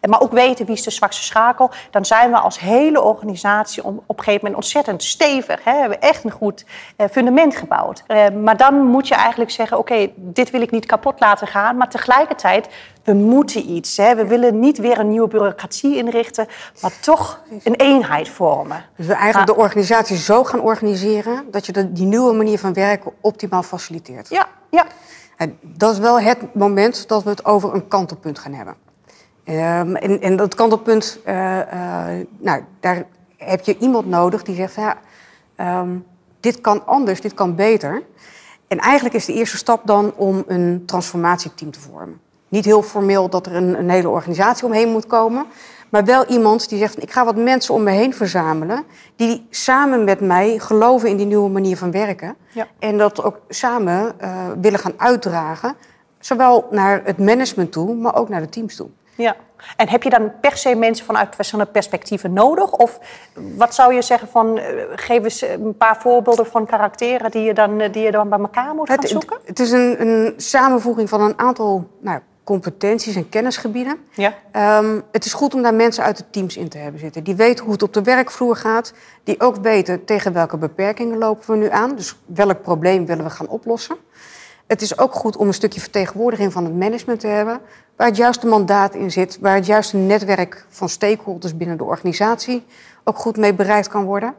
maar 0.10 0.22
ook 0.22 0.32
weten 0.32 0.66
wie 0.66 0.76
is 0.76 0.84
de 0.84 0.92
zwakste 0.92 1.24
schakel, 1.24 1.70
dan 1.92 2.06
zijn 2.06 2.32
we 2.32 2.38
als 2.38 2.60
hele 2.60 3.02
organisatie 3.02 3.84
op 3.84 3.98
een 4.08 4.24
gegeven 4.24 4.40
moment 4.46 4.56
ontzettend 4.56 5.04
stevig. 5.04 5.64
Hè. 5.64 5.74
We 5.74 5.80
hebben 5.80 6.02
echt 6.02 6.24
een 6.24 6.32
goed 6.32 6.66
eh, 6.96 7.08
fundament 7.12 7.56
gebouwd. 7.56 8.04
Eh, 8.08 8.30
maar 8.30 8.58
dan 8.58 8.86
moet 8.86 9.08
je 9.08 9.16
eigenlijk 9.16 9.52
zeggen, 9.52 9.78
oké, 9.78 10.10
dit 10.16 10.50
wil 10.50 10.62
ik 10.62 10.72
niet 10.72 10.86
kapot 10.86 11.20
laten 11.20 11.48
gaan, 11.48 11.78
maar 11.78 11.90
tegelijkertijd 11.90 12.68
we 13.04 13.14
moeten 13.14 13.70
iets. 13.70 13.98
Hè. 13.98 14.16
We 14.16 14.28
willen 14.28 14.60
niet 14.60 14.78
weer 14.78 15.00
een 15.00 15.10
nieuwe 15.10 15.28
bureaucratie 15.28 15.98
inrichten, 15.98 16.48
maar 16.82 17.00
toch 17.00 17.42
een 17.64 17.76
eenheid 17.76 18.30
vormen. 18.30 18.86
Dus 18.96 19.06
we 19.06 19.14
eigenlijk 19.14 19.48
de 19.48 19.62
organisatie 19.62 20.18
zo 20.18 20.44
gaan 20.44 20.62
organiseren 20.62 21.52
dat 21.52 21.66
je 21.66 21.72
de, 21.72 21.92
die 21.92 22.06
nieuwe 22.06 22.34
manier 22.34 22.60
van 22.60 22.74
werken 22.74 23.12
optimaal 23.22 23.64
faciliteert. 23.64 24.30
Ja, 24.30 24.48
ja. 24.70 24.86
En 25.38 25.58
dat 25.62 25.94
is 25.94 26.00
wel 26.00 26.20
het 26.20 26.56
moment 26.56 27.08
dat 27.08 27.24
we 27.24 27.30
het 27.30 27.46
over 27.46 27.74
een 27.74 27.88
kantelpunt 27.88 28.40
gaan 28.40 28.54
hebben. 28.54 28.76
Um, 29.46 29.96
en, 29.96 30.22
en, 30.22 30.36
dat 30.36 30.56
kantelpunt, 30.56 31.20
uh, 31.26 31.34
uh, 31.34 32.26
nou, 32.40 32.64
daar 32.80 33.04
heb 33.38 33.64
je 33.66 33.78
iemand 33.78 34.06
nodig 34.06 34.44
die 34.44 34.56
zegt: 34.56 34.76
ja, 34.76 34.98
um, 35.82 36.06
dit 36.40 36.62
kan 36.62 36.86
anders, 36.86 37.22
dit 37.22 37.34
kan 37.34 37.56
beter. 37.56 38.04
En 38.68 38.80
eigenlijk 38.80 39.16
is 39.16 39.26
de 39.26 39.34
eerste 39.34 39.58
stap 39.58 39.82
dan 39.86 40.14
om 40.16 40.44
een 40.48 40.84
transformatieteam 40.86 41.72
te 41.72 41.80
vormen. 41.80 42.20
Niet 42.54 42.66
heel 42.66 42.82
formeel 42.82 43.30
dat 43.30 43.46
er 43.46 43.56
een, 43.56 43.80
een 43.80 43.90
hele 43.90 44.10
organisatie 44.10 44.66
omheen 44.66 44.90
moet 44.90 45.08
komen. 45.08 45.46
Maar 45.90 46.06
wel 46.06 46.26
iemand 46.26 46.70
die 46.70 46.78
zegt: 46.78 47.04
ik 47.04 47.12
ga 47.12 47.26
wat 47.26 47.36
mensen 47.36 47.74
om 47.74 47.84
me 47.84 47.92
heen 47.92 48.14
verzamelen. 48.14 48.84
die 49.16 49.48
samen 49.50 50.04
met 50.04 50.20
mij 50.20 50.60
geloven 50.60 51.10
in 51.10 51.18
die 51.18 51.26
nieuwe 51.26 51.50
manier 51.50 51.78
van 51.78 51.92
werken. 51.92 52.36
Ja. 52.52 52.68
En 52.80 52.98
dat 52.98 53.24
ook 53.24 53.40
samen 53.50 54.14
uh, 54.22 54.48
willen 54.62 54.80
gaan 54.80 54.94
uitdragen. 54.98 55.76
Zowel 56.20 56.68
naar 56.72 57.02
het 57.04 57.18
management 57.18 57.72
toe, 57.72 57.96
maar 57.96 58.16
ook 58.16 58.30
naar 58.30 58.42
de 58.42 58.50
teams 58.50 58.76
toe. 58.76 58.88
Ja. 59.16 59.36
En 59.78 59.90
heb 59.90 60.04
je 60.04 60.10
dan 60.10 60.32
per 60.42 60.58
se 60.58 60.76
mensen 60.76 61.06
vanuit 61.06 61.36
verschillende 61.36 61.72
perspectieven 61.72 62.34
nodig? 62.34 62.72
Of 62.72 63.00
wat 63.58 63.76
zou 63.76 63.94
je 63.94 64.02
zeggen 64.02 64.28
van, 64.28 64.58
uh, 64.58 64.64
geef 64.96 65.24
eens 65.24 65.42
een 65.42 65.78
paar 65.78 65.98
voorbeelden 66.02 66.46
van 66.46 66.66
karakteren 66.66 67.32
die 67.32 67.44
je 67.44 67.54
dan, 67.54 67.78
die 67.78 68.04
je 68.04 68.12
dan 68.12 68.30
bij 68.30 68.40
elkaar 68.40 68.76
moet 68.76 68.90
gaan 68.90 69.00
het, 69.00 69.10
zoeken? 69.10 69.38
Het, 69.38 69.48
het 69.48 69.60
is 69.60 69.72
een, 69.72 70.08
een, 70.08 70.34
samenvoeging 70.38 71.10
van 71.10 71.22
een 71.22 71.40
aantal 71.40 71.88
nou, 72.00 72.20
competenties 72.44 73.16
en 73.16 73.30
kennisgebieden. 73.30 73.98
Ja. 74.12 74.34
Um, 74.80 75.02
het 75.12 75.26
is 75.26 75.34
goed 75.34 75.54
om 75.54 75.62
daar 75.62 75.74
mensen 75.74 76.04
uit 76.04 76.18
de 76.18 76.24
teams 76.30 76.58
in 76.58 76.70
te 76.70 76.78
hebben 76.78 77.00
zitten. 77.00 77.24
Die 77.24 77.36
weten 77.36 77.64
hoe 77.64 77.74
het 77.74 77.84
op 77.84 77.94
de 77.94 78.02
werkvloer 78.02 78.56
gaat. 78.56 78.94
Die 79.24 79.40
ook 79.42 79.56
weten 79.56 80.06
tegen 80.06 80.34
welke 80.34 80.58
beperkingen 80.58 81.18
lopen 81.18 81.52
we 81.52 81.58
nu 81.58 81.70
aan. 81.70 81.96
Dus 81.96 82.18
welk 82.26 82.62
probleem 82.62 83.06
willen 83.06 83.24
we 83.24 83.30
gaan 83.30 83.48
oplossen. 83.48 83.96
Het 84.68 84.82
is 84.82 84.98
ook 84.98 85.14
goed 85.14 85.38
om 85.38 85.48
een 85.48 85.54
stukje 85.54 85.80
vertegenwoordiging 85.80 86.54
van 86.54 86.64
het 86.64 86.76
management 86.76 87.20
te 87.20 87.28
hebben. 87.28 87.60
Waar 87.96 88.08
het 88.08 88.18
juiste 88.18 88.48
mandaat 88.48 88.96
in 88.96 89.12
zit. 89.12 89.38
Waar 89.42 89.56
het 89.56 89.66
juiste 89.66 89.98
netwerk 89.98 90.66
van 90.70 90.90
stakeholders 90.90 91.58
binnen 91.58 91.78
de 91.78 91.84
organisatie 91.84 92.66
ook 93.04 93.18
goed 93.18 93.38
mee 93.38 93.54
bereikt 93.54 93.88
kan 93.88 94.04
worden. 94.04 94.34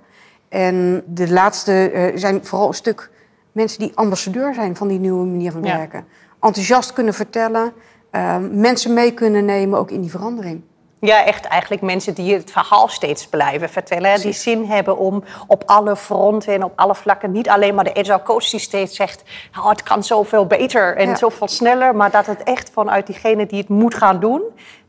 En 0.49 1.03
de 1.07 1.33
laatste 1.33 1.93
uh, 1.93 2.19
zijn 2.19 2.45
vooral 2.45 2.69
een 2.69 2.75
stuk 2.75 3.11
mensen 3.53 3.79
die 3.79 3.93
ambassadeur 3.95 4.55
zijn 4.55 4.77
van 4.77 4.89
die 4.89 4.99
nieuwe 4.99 5.27
manier 5.27 5.53
van 5.53 5.63
werken. 5.63 6.05
Ja. 6.09 6.47
Enthousiast 6.47 6.93
kunnen 6.93 7.15
vertellen, 7.15 7.73
uh, 8.17 8.37
mensen 8.51 8.95
mee 8.95 9.13
kunnen 9.13 9.45
nemen 9.45 9.79
ook 9.79 9.91
in 9.91 10.01
die 10.01 10.11
verandering. 10.11 10.63
Ja, 11.01 11.25
echt 11.25 11.45
eigenlijk 11.45 11.83
mensen 11.83 12.15
die 12.15 12.35
het 12.35 12.51
verhaal 12.51 12.89
steeds 12.89 13.27
blijven 13.27 13.69
vertellen. 13.69 14.21
Die 14.21 14.33
zin 14.33 14.65
hebben 14.65 14.99
om 14.99 15.25
op 15.47 15.63
alle 15.67 15.97
fronten 15.97 16.55
en 16.55 16.65
op 16.65 16.73
alle 16.77 16.95
vlakken... 16.95 17.33
niet 17.33 17.49
alleen 17.49 17.75
maar 17.75 17.85
de 17.85 17.95
agile 17.95 18.23
coach 18.23 18.51
die 18.51 18.61
steeds 18.61 18.97
zegt... 18.97 19.23
Oh, 19.59 19.69
het 19.69 19.83
kan 19.83 20.05
zoveel 20.05 20.47
beter 20.47 20.97
en 20.97 21.09
ja. 21.09 21.17
zoveel 21.17 21.49
sneller... 21.49 21.97
maar 21.97 22.11
dat 22.11 22.27
het 22.27 22.43
echt 22.43 22.71
vanuit 22.71 23.07
diegene 23.07 23.47
die 23.47 23.59
het 23.59 23.69
moet 23.69 23.95
gaan 23.95 24.21
doen... 24.21 24.43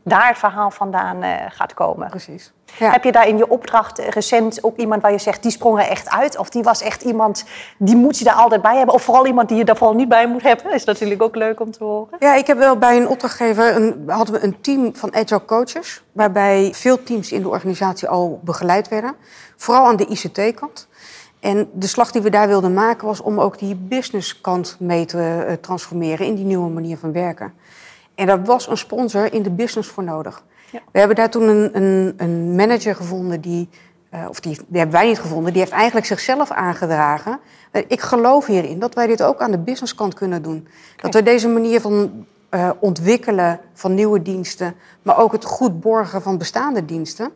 daar 0.08 0.28
het 0.28 0.38
verhaal 0.38 0.70
vandaan 0.70 1.24
uh, 1.24 1.34
gaat 1.48 1.74
komen. 1.74 2.08
Precies. 2.08 2.52
Ja. 2.78 2.90
Heb 2.90 3.04
je 3.04 3.12
daar 3.12 3.28
in 3.28 3.36
je 3.36 3.48
opdracht 3.48 3.98
recent 3.98 4.64
ook 4.64 4.76
iemand 4.76 5.02
waar 5.02 5.12
je 5.12 5.18
zegt... 5.18 5.42
die 5.42 5.50
sprong 5.50 5.78
er 5.78 5.88
echt 5.88 6.08
uit? 6.08 6.38
Of 6.38 6.50
die 6.50 6.62
was 6.62 6.82
echt 6.82 7.02
iemand, 7.02 7.44
die 7.78 7.96
moet 7.96 8.18
je 8.18 8.24
daar 8.24 8.34
altijd 8.34 8.62
bij 8.62 8.76
hebben? 8.76 8.94
Of 8.94 9.02
vooral 9.02 9.26
iemand 9.26 9.48
die 9.48 9.58
je 9.58 9.64
daar 9.64 9.76
vooral 9.76 9.96
niet 9.96 10.08
bij 10.08 10.28
moet 10.28 10.42
hebben? 10.42 10.72
Is 10.72 10.84
natuurlijk 10.84 11.22
ook 11.22 11.36
leuk 11.36 11.60
om 11.60 11.70
te 11.70 11.84
horen. 11.84 12.16
Ja, 12.18 12.34
ik 12.34 12.46
heb 12.46 12.58
wel 12.58 12.76
bij 12.76 12.96
een 12.96 13.08
opdrachtgever... 13.08 13.76
Een, 13.76 14.02
hadden 14.06 14.34
we 14.34 14.44
een 14.44 14.60
team 14.60 14.96
van 14.96 15.14
agile 15.14 15.44
coaches... 15.44 16.02
waarbij 16.12 16.70
veel 16.74 17.02
teams 17.02 17.32
in 17.32 17.42
de 17.42 17.48
organisatie 17.48 18.08
al 18.08 18.40
begeleid 18.44 18.88
werden. 18.88 19.14
Vooral 19.56 19.86
aan 19.86 19.96
de 19.96 20.06
ICT-kant. 20.06 20.88
En 21.40 21.70
de 21.72 21.86
slag 21.86 22.10
die 22.10 22.22
we 22.22 22.30
daar 22.30 22.48
wilden 22.48 22.74
maken 22.74 23.06
was 23.06 23.20
om 23.20 23.40
ook 23.40 23.58
die 23.58 23.74
businesskant 23.74 24.76
mee 24.78 25.04
te 25.04 25.44
uh, 25.48 25.52
transformeren... 25.52 26.26
in 26.26 26.34
die 26.34 26.44
nieuwe 26.44 26.70
manier 26.70 26.98
van 26.98 27.12
werken. 27.12 27.52
En 28.16 28.26
daar 28.26 28.44
was 28.44 28.68
een 28.68 28.76
sponsor 28.76 29.32
in 29.32 29.42
de 29.42 29.50
business 29.50 29.88
voor 29.88 30.04
nodig... 30.04 30.42
Ja. 30.70 30.80
We 30.92 30.98
hebben 30.98 31.16
daar 31.16 31.30
toen 31.30 31.48
een, 31.48 31.76
een, 31.76 32.14
een 32.16 32.54
manager 32.54 32.94
gevonden 32.94 33.40
die, 33.40 33.68
uh, 34.14 34.24
of 34.28 34.40
die, 34.40 34.58
die 34.66 34.78
hebben 34.78 34.96
wij 34.96 35.06
niet 35.06 35.20
gevonden, 35.20 35.52
die 35.52 35.60
heeft 35.60 35.74
eigenlijk 35.74 36.06
zichzelf 36.06 36.50
aangedragen. 36.50 37.38
Uh, 37.72 37.82
ik 37.88 38.00
geloof 38.00 38.46
hierin 38.46 38.78
dat 38.78 38.94
wij 38.94 39.06
dit 39.06 39.22
ook 39.22 39.40
aan 39.40 39.50
de 39.50 39.58
businesskant 39.58 40.14
kunnen 40.14 40.42
doen. 40.42 40.68
Dat 40.96 41.14
we 41.14 41.22
deze 41.22 41.48
manier 41.48 41.80
van 41.80 42.26
uh, 42.50 42.70
ontwikkelen 42.78 43.60
van 43.72 43.94
nieuwe 43.94 44.22
diensten, 44.22 44.74
maar 45.02 45.18
ook 45.18 45.32
het 45.32 45.44
goed 45.44 45.80
borgen 45.80 46.22
van 46.22 46.38
bestaande 46.38 46.84
diensten, 46.84 47.30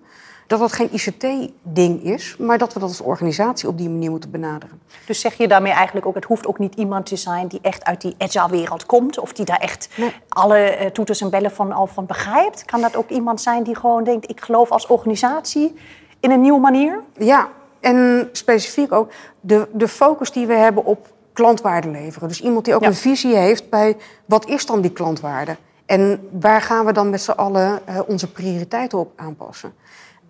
dat 0.51 0.59
dat 0.59 0.73
geen 0.73 0.89
ICT-ding 0.93 2.03
is, 2.03 2.37
maar 2.39 2.59
dat 2.59 2.73
we 2.73 2.81
dat 2.81 2.89
als 2.89 3.01
organisatie 3.01 3.69
op 3.69 3.79
die 3.79 3.89
manier 3.89 4.11
moeten 4.11 4.31
benaderen. 4.31 4.81
Dus 5.07 5.21
zeg 5.21 5.35
je 5.35 5.49
daarmee 5.49 5.73
eigenlijk 5.73 6.07
ook, 6.07 6.15
het 6.15 6.25
hoeft 6.25 6.47
ook 6.47 6.59
niet 6.59 6.75
iemand 6.75 7.07
te 7.07 7.17
zijn 7.17 7.47
die 7.47 7.59
echt 7.63 7.85
uit 7.85 8.01
die 8.01 8.15
agile-wereld 8.19 8.87
komt, 8.87 9.19
of 9.19 9.33
die 9.33 9.45
daar 9.45 9.59
echt 9.59 9.89
nee. 9.97 10.13
alle 10.29 10.79
uh, 10.81 10.87
toeters 10.87 11.21
en 11.21 11.31
bellen 11.31 11.51
van, 11.51 11.73
al 11.73 11.87
van 11.87 12.07
begrijpt? 12.07 12.65
Kan 12.65 12.81
dat 12.81 12.97
ook 12.97 13.09
iemand 13.09 13.41
zijn 13.41 13.63
die 13.63 13.77
gewoon 13.77 14.05
denkt, 14.05 14.31
ik 14.31 14.41
geloof 14.41 14.71
als 14.71 14.87
organisatie 14.87 15.75
in 16.21 16.31
een 16.31 16.41
nieuwe 16.41 16.61
manier? 16.61 17.01
Ja, 17.19 17.49
en 17.81 18.29
specifiek 18.33 18.93
ook 18.93 19.13
de, 19.41 19.69
de 19.73 19.89
focus 19.89 20.33
die 20.33 20.47
we 20.47 20.55
hebben 20.55 20.85
op 20.85 21.09
klantwaarde 21.33 21.89
leveren. 21.89 22.29
Dus 22.29 22.41
iemand 22.41 22.65
die 22.65 22.75
ook 22.75 22.83
een 22.83 22.95
visie 22.95 23.37
heeft 23.37 23.71
bij 23.71 23.97
wat 24.25 24.47
is 24.47 24.67
dan 24.67 24.81
die 24.81 24.93
klantwaarde? 24.93 25.57
En 25.87 26.29
waar 26.41 26.63
gaan 26.63 26.85
we 26.85 26.93
dan 26.93 27.11
met 27.11 27.23
z'n 27.23 27.31
allen 27.31 27.81
uh, 27.89 28.01
onze 28.07 28.33
prioriteiten 28.33 28.99
op 28.99 29.13
aanpassen? 29.17 29.73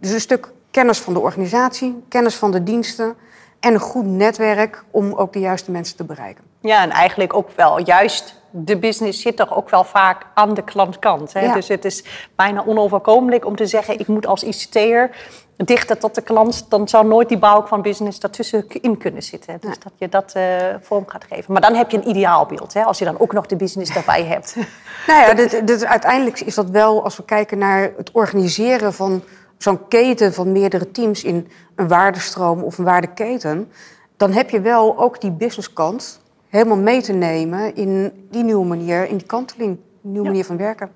Dus 0.00 0.11
een 0.11 0.21
stuk 0.21 0.52
kennis 0.71 0.99
van 0.99 1.12
de 1.12 1.21
organisatie, 1.21 2.02
kennis 2.09 2.37
van 2.37 2.50
de 2.50 2.62
diensten 2.62 3.16
en 3.61 3.75
een 3.75 3.80
goed 3.80 4.07
netwerk 4.07 4.85
om 4.90 5.14
ook 5.14 5.33
de 5.33 5.40
juiste 5.40 5.71
mensen 5.71 5.97
te 5.97 6.04
bereiken. 6.04 6.45
Ja, 6.61 6.83
en 6.83 6.90
eigenlijk 6.90 7.35
ook 7.35 7.50
wel 7.57 7.80
juist 7.80 8.40
de 8.50 8.78
business 8.78 9.23
zit 9.23 9.37
toch 9.37 9.57
ook 9.57 9.71
wel 9.71 9.85
vaak 9.85 10.26
aan 10.35 10.54
de 10.54 10.62
klantkant. 10.62 11.33
Hè? 11.33 11.52
Dus 11.52 11.69
het 11.69 11.85
is 11.85 12.04
bijna 12.35 12.64
onoverkomelijk 12.66 13.47
om 13.47 13.57
te 13.57 13.66
zeggen... 13.66 13.99
ik 13.99 14.07
moet 14.07 14.26
als 14.26 14.42
ICT'er 14.42 15.11
dichter 15.57 15.99
tot 15.99 16.14
de 16.14 16.21
klant... 16.21 16.66
dan 16.69 16.88
zou 16.88 17.07
nooit 17.07 17.28
die 17.28 17.38
bouw 17.38 17.66
van 17.66 17.83
business 17.83 18.21
daartussenin 18.21 18.99
kunnen 18.99 19.23
zitten. 19.23 19.57
Dus 19.61 19.78
dat 19.78 19.92
je 19.97 20.09
dat 20.09 20.33
uh, 20.37 20.45
vorm 20.80 21.04
gaat 21.07 21.25
geven. 21.28 21.52
Maar 21.52 21.62
dan 21.62 21.75
heb 21.75 21.90
je 21.90 21.97
een 21.97 22.09
ideaalbeeld, 22.09 22.75
hè? 22.75 22.83
als 22.83 22.99
je 22.99 23.04
dan 23.04 23.21
ook 23.21 23.33
nog 23.33 23.47
de 23.47 23.57
business 23.57 23.95
daarbij 23.95 24.25
hebt. 24.25 24.57
Nou 25.07 25.21
ja, 25.21 25.35
dit, 25.49 25.66
dit, 25.66 25.85
uiteindelijk 25.85 26.40
is 26.40 26.54
dat 26.54 26.71
wel, 26.71 27.04
als 27.04 27.16
we 27.16 27.25
kijken 27.25 27.59
naar 27.59 27.92
het 27.97 28.11
organiseren 28.12 28.92
van 28.92 29.23
zo'n 29.62 29.88
keten 29.88 30.33
van 30.33 30.52
meerdere 30.52 30.90
teams 30.90 31.25
in 31.25 31.49
een 31.75 31.88
waardestroom 31.88 32.62
of 32.62 32.79
een 32.79 32.85
waardeketen, 32.85 33.73
dan 34.17 34.33
heb 34.33 34.50
je 34.50 34.61
wel 34.61 34.99
ook 34.99 35.21
die 35.21 35.31
businesskant 35.31 36.21
helemaal 36.49 36.76
mee 36.76 37.02
te 37.02 37.12
nemen 37.12 37.75
in 37.75 38.12
die 38.31 38.45
nieuwe 38.45 38.67
manier, 38.67 39.09
in 39.09 39.17
die 39.17 39.26
kanteling, 39.26 39.79
nieuwe 40.00 40.26
manier 40.26 40.45
van 40.45 40.57
werken. 40.57 40.90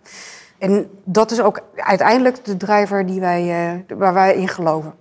En 0.58 0.90
dat 1.04 1.30
is 1.30 1.40
ook 1.40 1.60
uiteindelijk 1.74 2.44
de 2.44 2.56
driver 2.56 3.06
die 3.06 3.20
wij, 3.20 3.74
uh, 3.74 3.98
waar 3.98 4.14
wij 4.14 4.34
in 4.34 4.48
geloven. 4.48 4.94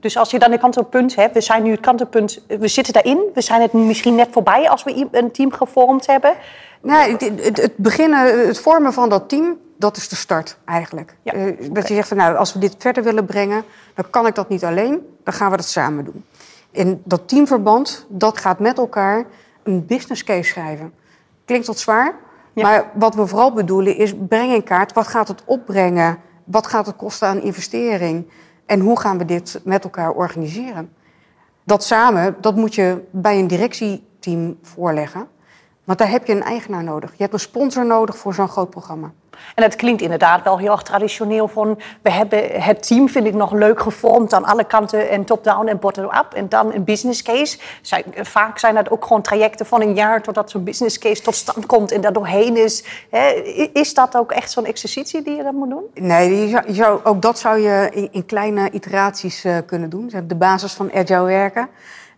Dus 0.00 0.16
als 0.16 0.30
je 0.30 0.38
dan 0.38 0.50
het 0.50 0.60
kantelpunt 0.60 1.14
hebt, 1.14 1.34
we 1.34 1.40
zijn 1.40 1.62
nu 1.62 1.70
het 1.70 1.80
kantelpunt, 1.80 2.40
we 2.46 2.68
zitten 2.68 2.92
daarin, 2.92 3.22
we 3.34 3.40
zijn 3.40 3.60
het 3.60 3.72
misschien 3.72 4.14
net 4.14 4.28
voorbij 4.30 4.68
als 4.68 4.84
we 4.84 5.08
een 5.10 5.30
team 5.30 5.52
gevormd 5.52 6.06
hebben. 6.06 6.34
Nou, 6.82 7.10
het, 7.10 7.58
het, 7.60 7.76
beginnen, 7.76 8.46
het 8.46 8.60
vormen 8.60 8.92
van 8.92 9.08
dat 9.08 9.28
team, 9.28 9.58
dat 9.76 9.96
is 9.96 10.08
de 10.08 10.16
start 10.16 10.56
eigenlijk. 10.64 11.16
Ja. 11.22 11.34
Uh, 11.34 11.54
dat 11.70 11.88
je 11.88 11.94
zegt 11.94 12.08
van 12.08 12.16
nou, 12.16 12.36
als 12.36 12.52
we 12.52 12.58
dit 12.58 12.74
verder 12.78 13.02
willen 13.02 13.24
brengen, 13.24 13.64
dan 13.94 14.04
kan 14.10 14.26
ik 14.26 14.34
dat 14.34 14.48
niet 14.48 14.64
alleen, 14.64 15.06
dan 15.24 15.34
gaan 15.34 15.50
we 15.50 15.56
dat 15.56 15.66
samen 15.66 16.04
doen. 16.04 16.24
En 16.72 17.02
dat 17.04 17.28
teamverband, 17.28 18.06
dat 18.08 18.38
gaat 18.38 18.58
met 18.58 18.78
elkaar 18.78 19.24
een 19.62 19.86
business 19.86 20.24
case 20.24 20.48
schrijven. 20.50 20.92
Klinkt 21.44 21.66
wat 21.66 21.78
zwaar, 21.78 22.14
maar 22.54 22.90
wat 22.94 23.14
we 23.14 23.26
vooral 23.26 23.52
bedoelen 23.52 23.96
is 23.96 24.14
breng 24.28 24.52
in 24.52 24.62
kaart 24.62 24.92
wat 24.92 25.06
gaat 25.06 25.28
het 25.28 25.42
opbrengen, 25.44 26.18
wat 26.44 26.66
gaat 26.66 26.86
het 26.86 26.96
kosten 26.96 27.28
aan 27.28 27.42
investering 27.42 28.30
en 28.68 28.80
hoe 28.80 29.00
gaan 29.00 29.18
we 29.18 29.24
dit 29.24 29.60
met 29.64 29.84
elkaar 29.84 30.10
organiseren. 30.10 30.92
Dat 31.64 31.84
samen, 31.84 32.36
dat 32.40 32.56
moet 32.56 32.74
je 32.74 33.04
bij 33.10 33.38
een 33.38 33.46
directieteam 33.46 34.58
voorleggen. 34.62 35.28
Want 35.88 36.00
daar 36.00 36.10
heb 36.10 36.26
je 36.26 36.32
een 36.32 36.42
eigenaar 36.42 36.84
nodig. 36.84 37.10
Je 37.10 37.22
hebt 37.22 37.32
een 37.32 37.40
sponsor 37.40 37.86
nodig 37.86 38.16
voor 38.16 38.34
zo'n 38.34 38.48
groot 38.48 38.70
programma. 38.70 39.12
En 39.54 39.62
het 39.62 39.76
klinkt 39.76 40.02
inderdaad 40.02 40.44
wel 40.44 40.58
heel 40.58 40.70
erg 40.70 40.82
traditioneel 40.82 41.48
van... 41.48 41.78
we 42.02 42.10
hebben 42.10 42.62
het 42.62 42.86
team, 42.86 43.08
vind 43.08 43.26
ik, 43.26 43.34
nog 43.34 43.52
leuk 43.52 43.80
gevormd 43.80 44.32
aan 44.32 44.44
alle 44.44 44.64
kanten... 44.64 45.10
en 45.10 45.24
top-down 45.24 45.66
en 45.66 45.78
bottom-up. 45.78 46.32
En 46.34 46.48
dan 46.48 46.72
een 46.74 46.84
business 46.84 47.22
case. 47.22 47.58
Zijn, 47.82 48.04
vaak 48.14 48.58
zijn 48.58 48.74
dat 48.74 48.90
ook 48.90 49.04
gewoon 49.04 49.22
trajecten 49.22 49.66
van 49.66 49.80
een 49.80 49.94
jaar... 49.94 50.22
totdat 50.22 50.50
zo'n 50.50 50.64
business 50.64 50.98
case 50.98 51.22
tot 51.22 51.34
stand 51.34 51.66
komt 51.66 51.92
en 51.92 52.00
daar 52.00 52.12
doorheen 52.12 52.56
is. 52.56 52.84
is 53.72 53.94
dat 53.94 54.16
ook 54.16 54.32
echt 54.32 54.50
zo'n 54.50 54.64
exercitie 54.64 55.22
die 55.22 55.36
je 55.36 55.42
dan 55.42 55.54
moet 55.54 55.70
doen? 55.70 55.84
Nee, 55.94 56.48
je 56.48 56.62
zou, 56.68 57.00
ook 57.04 57.22
dat 57.22 57.38
zou 57.38 57.58
je 57.58 57.88
in, 57.92 58.08
in 58.12 58.26
kleine 58.26 58.70
iteraties 58.70 59.44
uh, 59.44 59.56
kunnen 59.66 59.90
doen. 59.90 60.10
De 60.26 60.36
basis 60.36 60.72
van 60.72 60.92
agile 60.92 61.24
werken. 61.24 61.68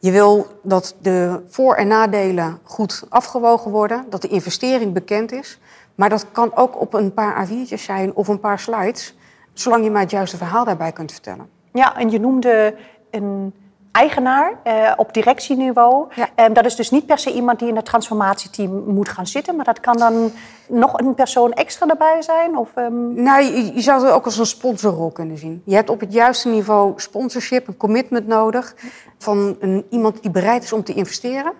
Je 0.00 0.11
wil 0.11 0.47
dat 0.62 0.95
de 1.00 1.40
voor- 1.49 1.75
en 1.75 1.88
nadelen 1.88 2.59
goed 2.62 3.04
afgewogen 3.09 3.71
worden, 3.71 4.04
dat 4.09 4.23
de 4.23 4.28
investering 4.28 4.92
bekend 4.92 5.33
is. 5.33 5.59
Maar 5.95 6.09
dat 6.09 6.26
kan 6.33 6.57
ook 6.57 6.80
op 6.80 6.95
een 6.95 7.14
paar 7.14 7.49
A4'tjes 7.49 7.85
zijn 7.85 8.14
of 8.14 8.28
een 8.28 8.40
paar 8.40 8.59
slides, 8.59 9.16
zolang 9.52 9.85
je 9.85 9.90
maar 9.90 10.00
het 10.00 10.11
juiste 10.11 10.37
verhaal 10.37 10.64
daarbij 10.64 10.92
kunt 10.92 11.12
vertellen. 11.12 11.49
Ja, 11.73 11.97
en 11.97 12.11
je 12.11 12.21
noemde 12.21 12.76
een 13.11 13.54
eigenaar 13.92 14.52
uh, 14.64 14.92
op 14.97 15.14
directieniveau. 15.14 16.06
Ja. 16.14 16.47
Um, 16.47 16.52
dat 16.52 16.64
is 16.64 16.76
dus 16.76 16.90
niet 16.90 17.06
per 17.06 17.18
se 17.18 17.32
iemand 17.32 17.59
die 17.59 17.68
in 17.68 17.76
het 17.76 17.85
transformatieteam 17.85 18.85
moet 18.87 19.09
gaan 19.09 19.26
zitten, 19.26 19.56
maar 19.56 19.64
dat 19.64 19.80
kan 19.80 19.97
dan 19.97 20.32
nog 20.68 20.99
een 20.99 21.14
persoon 21.14 21.52
extra 21.52 21.88
erbij 21.88 22.23
zijn? 22.23 22.56
Of, 22.56 22.76
um... 22.76 23.23
Nou, 23.23 23.42
je, 23.42 23.75
je, 23.75 23.80
zou 23.80 24.04
het 24.04 24.12
ook 24.12 24.25
als 24.25 24.38
een 24.38 24.47
sponsorrol 24.47 25.11
kunnen 25.11 25.38
zien. 25.38 25.62
Je 25.64 25.75
hebt 25.75 25.90
op 25.90 26.00
het 26.00 26.12
juiste 26.12 26.49
niveau 26.49 26.92
sponsorship, 26.97 27.68
een 27.68 27.76
commitment 27.76 28.26
nodig 28.26 28.75
van 29.18 29.56
een, 29.61 29.87
iemand 29.90 30.23
die 30.23 30.30
bereid 30.30 30.62
is 30.62 30.73
om 30.73 30.85
te 30.85 30.94
investeren. 30.94 31.52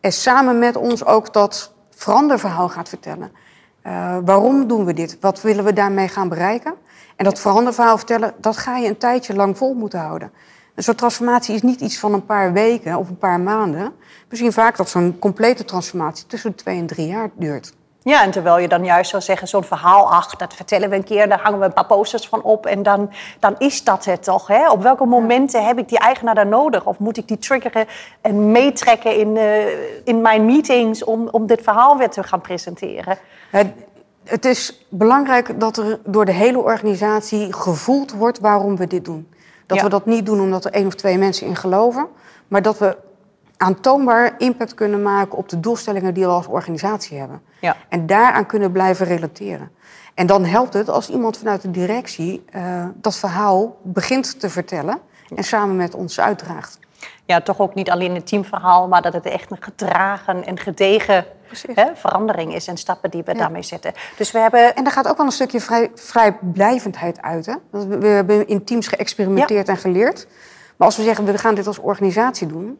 En 0.00 0.12
samen 0.12 0.58
met 0.58 0.76
ons 0.76 1.04
ook 1.04 1.32
dat 1.32 1.72
veranderverhaal 1.90 2.68
gaat 2.68 2.88
vertellen. 2.88 3.32
Uh, 3.86 4.16
waarom 4.24 4.66
doen 4.66 4.84
we 4.84 4.92
dit? 4.92 5.16
Wat 5.20 5.40
willen 5.40 5.64
we 5.64 5.72
daarmee 5.72 6.08
gaan 6.08 6.28
bereiken? 6.28 6.74
En 7.16 7.24
dat 7.24 7.40
veranderverhaal 7.40 7.96
vertellen, 7.96 8.34
dat 8.38 8.56
ga 8.56 8.76
je 8.76 8.88
een 8.88 8.98
tijdje 8.98 9.34
lang 9.34 9.56
vol 9.56 9.74
moeten 9.74 9.98
houden. 9.98 10.32
Soort 10.76 10.98
transformatie 10.98 11.54
is 11.54 11.62
niet 11.62 11.80
iets 11.80 11.98
van 11.98 12.12
een 12.12 12.26
paar 12.26 12.52
weken 12.52 12.96
of 12.96 13.08
een 13.08 13.18
paar 13.18 13.40
maanden. 13.40 13.92
We 14.28 14.36
zien 14.36 14.52
vaak 14.52 14.76
dat 14.76 14.88
zo'n 14.88 15.16
complete 15.18 15.64
transformatie 15.64 16.26
tussen 16.26 16.50
de 16.50 16.56
twee 16.56 16.78
en 16.78 16.86
drie 16.86 17.06
jaar 17.06 17.30
duurt. 17.34 17.72
Ja, 18.04 18.22
en 18.22 18.30
terwijl 18.30 18.58
je 18.58 18.68
dan 18.68 18.84
juist 18.84 19.10
zou 19.10 19.22
zeggen, 19.22 19.48
zo'n 19.48 19.64
verhaal, 19.64 20.12
ach, 20.12 20.36
dat 20.36 20.54
vertellen 20.54 20.90
we 20.90 20.96
een 20.96 21.04
keer, 21.04 21.28
daar 21.28 21.40
hangen 21.40 21.58
we 21.58 21.64
een 21.64 21.72
paar 21.72 21.86
posters 21.86 22.28
van 22.28 22.42
op 22.42 22.66
en 22.66 22.82
dan, 22.82 23.10
dan 23.38 23.54
is 23.58 23.84
dat 23.84 24.04
het 24.04 24.22
toch. 24.22 24.46
Hè? 24.46 24.70
Op 24.70 24.82
welke 24.82 25.04
momenten 25.04 25.66
heb 25.66 25.78
ik 25.78 25.88
die 25.88 25.98
eigenaar 25.98 26.34
daar 26.34 26.46
nodig? 26.46 26.86
Of 26.86 26.98
moet 26.98 27.16
ik 27.16 27.28
die 27.28 27.38
triggeren 27.38 27.86
en 28.20 28.50
meetrekken 28.52 29.16
in, 29.16 29.36
uh, 29.36 30.04
in 30.04 30.20
mijn 30.20 30.44
meetings 30.44 31.04
om, 31.04 31.28
om 31.28 31.46
dit 31.46 31.62
verhaal 31.62 31.96
weer 31.96 32.10
te 32.10 32.22
gaan 32.22 32.40
presenteren? 32.40 33.18
Het, 33.50 33.72
het 34.24 34.44
is 34.44 34.86
belangrijk 34.88 35.60
dat 35.60 35.76
er 35.76 36.00
door 36.04 36.24
de 36.24 36.32
hele 36.32 36.58
organisatie 36.58 37.52
gevoeld 37.52 38.12
wordt 38.12 38.40
waarom 38.40 38.76
we 38.76 38.86
dit 38.86 39.04
doen. 39.04 39.28
Dat 39.66 39.80
we 39.80 39.88
dat 39.88 40.06
niet 40.06 40.26
doen 40.26 40.40
omdat 40.40 40.64
er 40.64 40.72
één 40.72 40.86
of 40.86 40.94
twee 40.94 41.18
mensen 41.18 41.46
in 41.46 41.56
geloven, 41.56 42.06
maar 42.48 42.62
dat 42.62 42.78
we 42.78 42.96
aantoonbaar 43.56 44.34
impact 44.38 44.74
kunnen 44.74 45.02
maken 45.02 45.38
op 45.38 45.48
de 45.48 45.60
doelstellingen 45.60 46.14
die 46.14 46.24
we 46.24 46.30
als 46.30 46.46
organisatie 46.46 47.18
hebben. 47.18 47.42
Ja. 47.60 47.76
En 47.88 48.06
daaraan 48.06 48.46
kunnen 48.46 48.72
blijven 48.72 49.06
relateren. 49.06 49.70
En 50.14 50.26
dan 50.26 50.44
helpt 50.44 50.72
het 50.72 50.88
als 50.88 51.10
iemand 51.10 51.38
vanuit 51.38 51.62
de 51.62 51.70
directie 51.70 52.44
uh, 52.54 52.84
dat 52.94 53.16
verhaal 53.16 53.76
begint 53.82 54.40
te 54.40 54.50
vertellen 54.50 54.98
en 55.34 55.44
samen 55.44 55.76
met 55.76 55.94
ons 55.94 56.20
uitdraagt. 56.20 56.78
Ja, 57.24 57.40
toch 57.40 57.60
ook 57.60 57.74
niet 57.74 57.90
alleen 57.90 58.14
het 58.14 58.26
teamverhaal, 58.26 58.88
maar 58.88 59.02
dat 59.02 59.12
het 59.12 59.24
echt 59.24 59.50
een 59.50 59.62
gedragen 59.62 60.44
en 60.44 60.58
gedegen 60.58 61.24
hè, 61.74 61.86
verandering 61.94 62.54
is 62.54 62.66
en 62.66 62.76
stappen 62.76 63.10
die 63.10 63.22
we 63.22 63.34
daarmee 63.34 63.62
zetten. 63.62 63.92
Dus 64.16 64.30
we 64.30 64.38
hebben... 64.38 64.74
En 64.74 64.84
daar 64.84 64.92
gaat 64.92 65.08
ook 65.08 65.16
wel 65.16 65.26
een 65.26 65.32
stukje 65.32 65.60
vrij, 65.60 65.90
vrijblijvendheid 65.94 67.22
uit. 67.22 67.46
Hè? 67.46 67.54
We 67.98 68.06
hebben 68.06 68.48
in 68.48 68.64
teams 68.64 68.86
geëxperimenteerd 68.86 69.68
en 69.68 69.76
geleerd. 69.76 70.26
Maar 70.76 70.86
als 70.86 70.96
we 70.96 71.02
zeggen, 71.02 71.24
we 71.24 71.38
gaan 71.38 71.54
dit 71.54 71.66
als 71.66 71.78
organisatie 71.78 72.46
doen, 72.46 72.78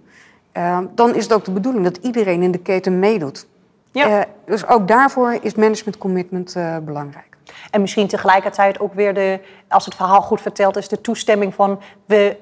uh, 0.53 0.79
dan 0.95 1.15
is 1.15 1.23
het 1.23 1.33
ook 1.33 1.45
de 1.45 1.51
bedoeling 1.51 1.85
dat 1.85 1.97
iedereen 1.97 2.43
in 2.43 2.51
de 2.51 2.59
keten 2.59 2.99
meedoet. 2.99 3.47
Ja. 3.93 4.19
Uh, 4.19 4.23
dus 4.47 4.67
ook 4.67 4.89
daarvoor 4.89 5.39
is 5.41 5.55
management 5.55 5.99
commitment 5.99 6.55
uh, 6.57 6.77
belangrijk. 6.79 7.37
En 7.71 7.81
misschien 7.81 8.07
tegelijkertijd 8.07 8.81
ook 8.81 8.95
weer 8.95 9.15
de, 9.15 9.41
als 9.69 9.85
het 9.85 9.95
verhaal 9.95 10.23
goed 10.23 10.41
verteld 10.41 10.77
is, 10.77 10.89
de 10.89 11.01
toestemming 11.01 11.55
van 11.55 11.81
we 12.07 12.37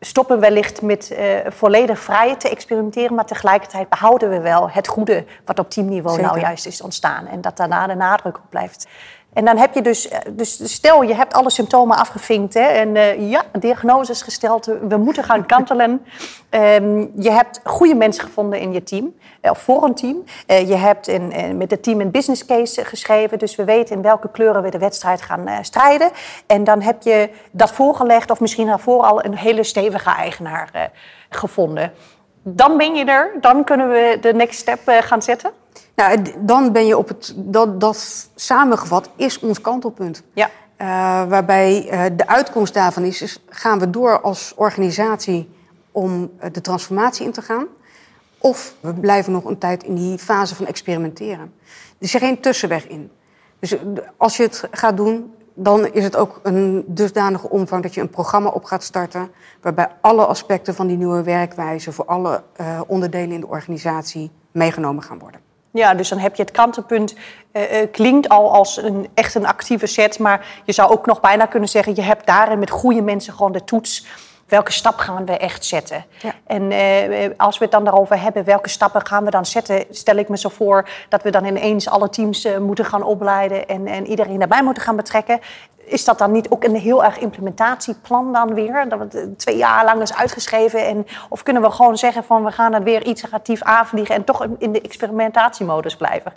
stoppen 0.00 0.40
wellicht 0.40 0.82
met 0.82 1.10
uh, 1.12 1.36
volledig 1.48 1.98
vrij 1.98 2.36
te 2.36 2.48
experimenteren, 2.48 3.14
maar 3.14 3.24
tegelijkertijd 3.24 3.88
behouden 3.88 4.30
we 4.30 4.40
wel 4.40 4.70
het 4.70 4.88
goede 4.88 5.24
wat 5.44 5.58
op 5.58 5.70
teamniveau 5.70 6.20
nou 6.20 6.40
juist 6.40 6.66
is 6.66 6.82
ontstaan. 6.82 7.26
En 7.26 7.40
dat 7.40 7.56
daarna 7.56 7.86
de 7.86 7.94
nadruk 7.94 8.36
op 8.36 8.44
blijft. 8.48 8.88
En 9.32 9.44
dan 9.44 9.56
heb 9.56 9.74
je 9.74 9.82
dus, 9.82 10.08
eh, 10.08 10.18
dus 10.30 10.74
stel 10.74 11.02
je 11.02 11.14
hebt 11.14 11.34
alle 11.34 11.50
symptomen 11.50 11.96
afgevinkt 11.96 12.54
hè, 12.54 12.60
en 12.60 12.94
uh, 12.94 13.30
ja, 13.30 13.42
diagnose 13.58 14.12
is 14.12 14.22
gesteld, 14.22 14.66
we 14.66 14.96
moeten 14.96 15.24
gaan 15.24 15.46
kantelen. 15.54 16.04
um, 16.50 17.12
je 17.16 17.30
hebt 17.30 17.60
goede 17.64 17.94
mensen 17.94 18.24
gevonden 18.24 18.60
in 18.60 18.72
je 18.72 18.82
team, 18.82 19.14
of 19.42 19.58
voor 19.58 19.84
een 19.84 19.94
team. 19.94 20.24
Uh, 20.46 20.68
je 20.68 20.74
hebt 20.74 21.08
in, 21.08 21.56
met 21.56 21.70
het 21.70 21.82
team 21.82 22.00
een 22.00 22.10
business 22.10 22.46
case 22.46 22.84
geschreven, 22.84 23.38
dus 23.38 23.56
we 23.56 23.64
weten 23.64 23.96
in 23.96 24.02
welke 24.02 24.30
kleuren 24.30 24.62
we 24.62 24.70
de 24.70 24.78
wedstrijd 24.78 25.22
gaan 25.22 25.64
strijden. 25.64 26.10
En 26.46 26.64
dan 26.64 26.82
heb 26.82 27.02
je 27.02 27.30
dat 27.50 27.70
voorgelegd, 27.70 28.30
of 28.30 28.40
misschien 28.40 28.66
daarvoor 28.66 29.02
al 29.02 29.24
een 29.24 29.36
hele 29.36 29.64
stevige 29.64 30.10
eigenaar 30.10 30.90
gevonden. 31.28 31.92
Dan 32.42 32.76
ben 32.76 32.94
je 32.94 33.04
er, 33.04 33.32
dan 33.40 33.64
kunnen 33.64 33.90
we 33.90 34.18
de 34.20 34.34
next 34.34 34.58
step 34.58 34.80
gaan 34.84 35.22
zetten. 35.22 35.59
Nou, 35.94 36.22
dan 36.38 36.72
ben 36.72 36.86
je 36.86 36.98
op 36.98 37.08
het. 37.08 37.34
Dat, 37.36 37.80
dat 37.80 38.28
samengevat 38.34 39.10
is 39.16 39.38
ons 39.38 39.60
kantelpunt. 39.60 40.22
Ja. 40.32 40.50
Uh, 40.80 40.86
waarbij 41.28 41.84
uh, 41.84 42.16
de 42.16 42.26
uitkomst 42.26 42.74
daarvan 42.74 43.02
is, 43.02 43.22
is: 43.22 43.44
gaan 43.48 43.78
we 43.78 43.90
door 43.90 44.20
als 44.20 44.52
organisatie 44.56 45.48
om 45.92 46.12
uh, 46.12 46.46
de 46.52 46.60
transformatie 46.60 47.26
in 47.26 47.32
te 47.32 47.42
gaan? 47.42 47.66
Of 48.38 48.74
we 48.80 48.94
blijven 48.94 49.32
nog 49.32 49.44
een 49.44 49.58
tijd 49.58 49.82
in 49.82 49.94
die 49.94 50.18
fase 50.18 50.54
van 50.54 50.66
experimenteren. 50.66 51.52
Er 51.64 51.96
is 51.98 52.14
geen 52.14 52.40
tussenweg 52.40 52.86
in. 52.86 53.10
Dus 53.58 53.76
als 54.16 54.36
je 54.36 54.42
het 54.42 54.68
gaat 54.70 54.96
doen, 54.96 55.34
dan 55.54 55.92
is 55.92 56.04
het 56.04 56.16
ook 56.16 56.40
een 56.42 56.84
dusdanige 56.86 57.50
omvang 57.50 57.82
dat 57.82 57.94
je 57.94 58.00
een 58.00 58.10
programma 58.10 58.48
op 58.48 58.64
gaat 58.64 58.82
starten. 58.82 59.30
waarbij 59.60 59.88
alle 60.00 60.26
aspecten 60.26 60.74
van 60.74 60.86
die 60.86 60.96
nieuwe 60.96 61.22
werkwijze 61.22 61.92
voor 61.92 62.04
alle 62.04 62.42
onderdelen 62.86 63.32
in 63.32 63.40
de 63.40 63.48
organisatie 63.48 64.30
meegenomen 64.52 65.02
gaan 65.02 65.18
worden. 65.18 65.49
Ja, 65.72 65.94
dus 65.94 66.08
dan 66.08 66.18
heb 66.18 66.34
je 66.34 66.42
het 66.42 66.50
kantenpunt. 66.50 67.14
Uh, 67.52 67.62
klinkt 67.92 68.28
al 68.28 68.52
als 68.52 68.76
een, 68.76 69.08
echt 69.14 69.34
een 69.34 69.46
actieve 69.46 69.86
set. 69.86 70.18
Maar 70.18 70.46
je 70.64 70.72
zou 70.72 70.90
ook 70.90 71.06
nog 71.06 71.20
bijna 71.20 71.46
kunnen 71.46 71.68
zeggen: 71.68 71.94
je 71.94 72.02
hebt 72.02 72.26
daarin 72.26 72.58
met 72.58 72.70
goede 72.70 73.02
mensen 73.02 73.32
gewoon 73.32 73.52
de 73.52 73.64
toets 73.64 74.06
welke 74.46 74.72
stap 74.72 74.98
gaan 74.98 75.26
we 75.26 75.36
echt 75.36 75.64
zetten? 75.64 76.04
Ja. 76.18 76.34
En 76.46 76.70
uh, 76.70 77.30
als 77.36 77.58
we 77.58 77.64
het 77.64 77.72
dan 77.72 77.84
daarover 77.84 78.20
hebben, 78.20 78.44
welke 78.44 78.68
stappen 78.68 79.06
gaan 79.06 79.24
we 79.24 79.30
dan 79.30 79.46
zetten, 79.46 79.84
stel 79.90 80.16
ik 80.16 80.28
me 80.28 80.38
zo 80.38 80.48
voor 80.48 80.88
dat 81.08 81.22
we 81.22 81.30
dan 81.30 81.44
ineens 81.44 81.88
alle 81.88 82.08
teams 82.08 82.48
moeten 82.58 82.84
gaan 82.84 83.02
opleiden 83.02 83.68
en, 83.68 83.86
en 83.86 84.06
iedereen 84.06 84.38
daarbij 84.38 84.62
moeten 84.62 84.82
gaan 84.82 84.96
betrekken. 84.96 85.40
Is 85.90 86.04
dat 86.04 86.18
dan 86.18 86.32
niet 86.32 86.48
ook 86.48 86.64
een 86.64 86.76
heel 86.76 87.04
erg 87.04 87.18
implementatieplan 87.18 88.32
dan 88.32 88.54
weer? 88.54 88.88
Dat 88.88 89.12
het 89.12 89.38
twee 89.38 89.56
jaar 89.56 89.84
lang 89.84 90.02
is 90.02 90.14
uitgeschreven? 90.14 90.86
En, 90.86 91.06
of 91.28 91.42
kunnen 91.42 91.62
we 91.62 91.70
gewoon 91.70 91.98
zeggen 91.98 92.24
van 92.24 92.44
we 92.44 92.52
gaan 92.52 92.72
het 92.72 92.82
weer 92.82 93.06
iteratief 93.06 93.62
aanvliegen 93.62 94.14
en 94.14 94.24
toch 94.24 94.46
in 94.58 94.72
de 94.72 94.80
experimentatiemodus 94.80 95.96
blijven? 95.96 96.32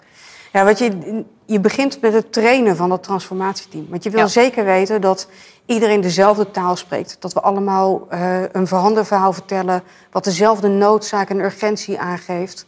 Ja, 0.51 0.65
wat 0.65 0.79
je, 0.79 1.23
je 1.45 1.59
begint 1.59 2.01
met 2.01 2.13
het 2.13 2.31
trainen 2.31 2.75
van 2.75 2.89
dat 2.89 3.03
transformatieteam. 3.03 3.85
Want 3.89 4.03
je 4.03 4.09
wil 4.09 4.27
zeker 4.27 4.65
weten 4.65 5.01
dat 5.01 5.27
iedereen 5.65 6.01
dezelfde 6.01 6.51
taal 6.51 6.75
spreekt. 6.75 7.17
Dat 7.19 7.33
we 7.33 7.41
allemaal 7.41 8.07
uh, 8.11 8.41
een 8.51 8.67
verhandelverhaal 8.67 9.33
vertellen... 9.33 9.83
wat 10.11 10.23
dezelfde 10.23 10.67
noodzaak 10.67 11.29
en 11.29 11.39
urgentie 11.39 11.99
aangeeft. 11.99 12.65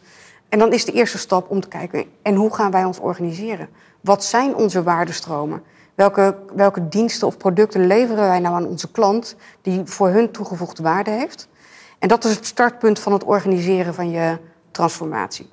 En 0.48 0.58
dan 0.58 0.72
is 0.72 0.84
de 0.84 0.92
eerste 0.92 1.18
stap 1.18 1.50
om 1.50 1.60
te 1.60 1.68
kijken... 1.68 2.04
en 2.22 2.34
hoe 2.34 2.54
gaan 2.54 2.70
wij 2.70 2.84
ons 2.84 2.98
organiseren? 2.98 3.68
Wat 4.00 4.24
zijn 4.24 4.54
onze 4.54 4.82
waardestromen? 4.82 5.62
Welke, 5.96 6.36
welke 6.54 6.88
diensten 6.88 7.26
of 7.26 7.36
producten 7.36 7.86
leveren 7.86 8.28
wij 8.28 8.38
nou 8.40 8.54
aan 8.54 8.66
onze 8.66 8.90
klant... 8.90 9.36
die 9.62 9.82
voor 9.84 10.08
hun 10.08 10.30
toegevoegde 10.30 10.82
waarde 10.82 11.10
heeft? 11.10 11.48
En 11.98 12.08
dat 12.08 12.24
is 12.24 12.34
het 12.34 12.46
startpunt 12.46 12.98
van 12.98 13.12
het 13.12 13.24
organiseren 13.24 13.94
van 13.94 14.10
je 14.10 14.38
transformatie. 14.70 15.48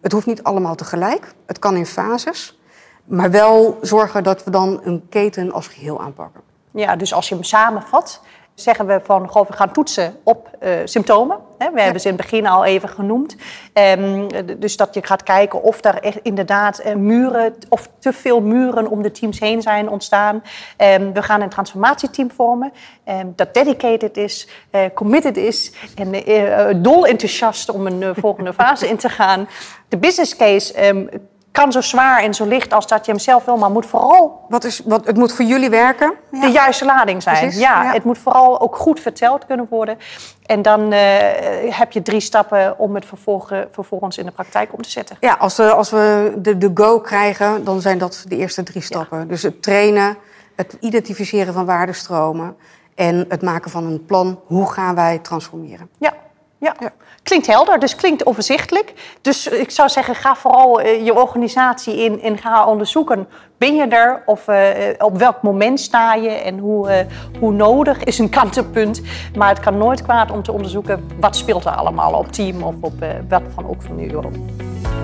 Het 0.00 0.12
hoeft 0.12 0.26
niet 0.26 0.42
allemaal 0.42 0.74
tegelijk. 0.74 1.34
Het 1.46 1.58
kan 1.58 1.76
in 1.76 1.86
fases. 1.86 2.58
Maar 3.04 3.30
wel 3.30 3.78
zorgen 3.80 4.22
dat 4.22 4.44
we 4.44 4.50
dan 4.50 4.80
een 4.84 5.06
keten 5.08 5.52
als 5.52 5.68
geheel 5.68 6.00
aanpakken. 6.00 6.40
Ja, 6.70 6.96
dus 6.96 7.14
als 7.14 7.28
je 7.28 7.34
hem 7.34 7.44
samenvat, 7.44 8.20
zeggen 8.54 8.86
we 8.86 9.00
van 9.04 9.28
goh, 9.28 9.46
we 9.46 9.52
gaan 9.52 9.72
toetsen 9.72 10.16
op 10.22 10.50
uh, 10.62 10.70
symptomen. 10.84 11.38
Hè? 11.58 11.70
We 11.70 11.80
hebben 11.80 12.00
ze 12.00 12.08
in 12.08 12.14
het 12.14 12.22
begin 12.22 12.46
al 12.46 12.64
even 12.64 12.88
genoemd. 12.88 13.36
Um, 13.74 14.28
dus 14.58 14.76
dat 14.76 14.94
je 14.94 15.06
gaat 15.06 15.22
kijken 15.22 15.62
of 15.62 15.84
er 15.84 16.00
echt 16.00 16.18
inderdaad 16.22 16.86
uh, 16.86 16.94
muren 16.94 17.54
of 17.68 17.88
te 17.98 18.12
veel 18.12 18.40
muren 18.40 18.88
om 18.88 19.02
de 19.02 19.10
teams 19.10 19.40
heen 19.40 19.62
zijn 19.62 19.88
ontstaan. 19.88 20.42
Um, 20.78 21.12
we 21.12 21.22
gaan 21.22 21.40
een 21.40 21.48
transformatieteam 21.48 22.30
vormen 22.30 22.72
um, 23.08 23.32
dat 23.36 23.54
dedicated 23.54 24.16
is, 24.16 24.48
uh, 24.70 24.80
committed 24.94 25.36
is 25.36 25.72
en 25.94 26.82
dol 26.82 27.06
enthousiast 27.06 27.70
om 27.70 27.86
een 27.86 28.14
volgende 28.14 28.52
fase 28.62 28.88
in 28.88 28.96
te 28.96 29.08
gaan. 29.08 29.48
De 29.88 29.96
business 29.96 30.36
case 30.36 30.92
kan 31.54 31.72
zo 31.72 31.80
zwaar 31.80 32.22
en 32.22 32.34
zo 32.34 32.44
licht 32.46 32.72
als 32.72 32.86
dat 32.86 33.06
je 33.06 33.10
hem 33.10 33.20
zelf 33.20 33.44
wil, 33.44 33.56
maar 33.56 33.70
moet 33.70 33.86
vooral. 33.86 34.44
Wat 34.48 34.64
is, 34.64 34.82
wat, 34.84 35.06
het 35.06 35.16
moet 35.16 35.32
voor 35.32 35.44
jullie 35.44 35.70
werken? 35.70 36.12
De 36.30 36.50
juiste 36.50 36.84
lading 36.84 37.22
zijn. 37.22 37.50
ja, 37.50 37.92
het 37.92 38.04
moet 38.04 38.18
vooral 38.18 38.60
ook 38.60 38.76
goed 38.76 39.00
verteld 39.00 39.46
kunnen 39.46 39.66
worden. 39.70 39.98
En 40.46 40.62
dan 40.62 40.92
uh, 40.92 40.98
heb 41.68 41.92
je 41.92 42.02
drie 42.02 42.20
stappen 42.20 42.78
om 42.78 42.94
het 42.94 43.06
vervolgens 43.70 44.18
in 44.18 44.24
de 44.24 44.30
praktijk 44.30 44.72
om 44.72 44.82
te 44.82 44.90
zetten. 44.90 45.16
Ja, 45.20 45.34
als, 45.34 45.56
we, 45.56 45.72
als 45.72 45.90
we 45.90 46.34
de, 46.36 46.58
de 46.58 46.70
go 46.74 47.00
krijgen, 47.00 47.64
dan 47.64 47.80
zijn 47.80 47.98
dat 47.98 48.24
de 48.28 48.36
eerste 48.36 48.62
drie 48.62 48.82
stappen. 48.82 49.28
Dus 49.28 49.42
het 49.42 49.62
trainen, 49.62 50.16
het 50.54 50.76
identificeren 50.80 51.54
van 51.54 51.66
waardestromen 51.66 52.56
en 52.94 53.24
het 53.28 53.42
maken 53.42 53.70
van 53.70 53.84
een 53.84 54.04
plan. 54.04 54.40
Hoe 54.46 54.72
gaan 54.72 54.94
wij 54.94 55.18
transformeren? 55.18 55.88
Ja, 55.98 56.12
ja. 56.64 56.74
ja. 56.78 56.90
Klinkt 57.22 57.46
helder, 57.46 57.78
dus 57.78 57.96
klinkt 57.96 58.26
overzichtelijk. 58.26 58.92
Dus 59.20 59.46
ik 59.46 59.70
zou 59.70 59.88
zeggen, 59.88 60.14
ga 60.14 60.36
vooral 60.36 60.80
uh, 60.80 61.04
je 61.04 61.14
organisatie 61.14 61.96
in 61.96 62.22
en 62.22 62.38
ga 62.38 62.66
onderzoeken. 62.66 63.28
Ben 63.58 63.74
je 63.74 63.86
er 63.86 64.22
of 64.26 64.48
uh, 64.48 64.56
op 64.98 65.18
welk 65.18 65.42
moment 65.42 65.80
sta 65.80 66.14
je 66.14 66.28
en 66.28 66.58
hoe, 66.58 66.88
uh, 66.88 66.94
hoe 67.40 67.52
nodig 67.52 68.04
is 68.04 68.18
een 68.18 68.28
kantenpunt. 68.28 69.02
Maar 69.36 69.48
het 69.48 69.60
kan 69.60 69.78
nooit 69.78 70.02
kwaad 70.02 70.30
om 70.30 70.42
te 70.42 70.52
onderzoeken 70.52 71.08
wat 71.20 71.36
speelt 71.36 71.64
er 71.64 71.76
allemaal 71.76 72.12
op 72.12 72.32
team 72.32 72.62
of 72.62 72.74
op 72.80 72.94
wat 73.28 73.42
van 73.54 73.68
ook 73.68 73.82
van 73.82 73.96
nu. 73.96 74.12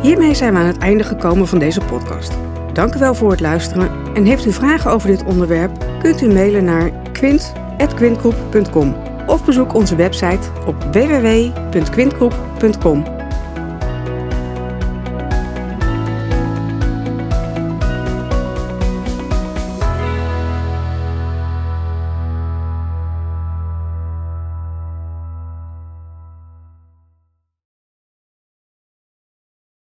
Hiermee 0.03 0.35
zijn 0.35 0.53
we 0.53 0.59
aan 0.59 0.67
het 0.67 0.79
einde 0.79 1.05
gekomen 1.05 1.47
van 1.47 1.59
deze 1.59 1.81
podcast. 1.81 2.33
Dank 2.73 2.95
u 2.95 2.99
wel 2.99 3.15
voor 3.15 3.31
het 3.31 3.41
luisteren. 3.41 3.91
En 4.15 4.25
heeft 4.25 4.47
u 4.47 4.53
vragen 4.53 4.91
over 4.91 5.09
dit 5.09 5.25
onderwerp, 5.25 5.85
kunt 6.03 6.21
u 6.21 6.33
mailen 6.33 6.65
naar 6.65 6.91
quint.quintgroep.com 7.13 9.10
of 9.31 9.45
bezoek 9.45 9.75
onze 9.75 9.97
website 9.97 10.49
op 10.67 10.77
www.quintgroep.com. 10.93 13.20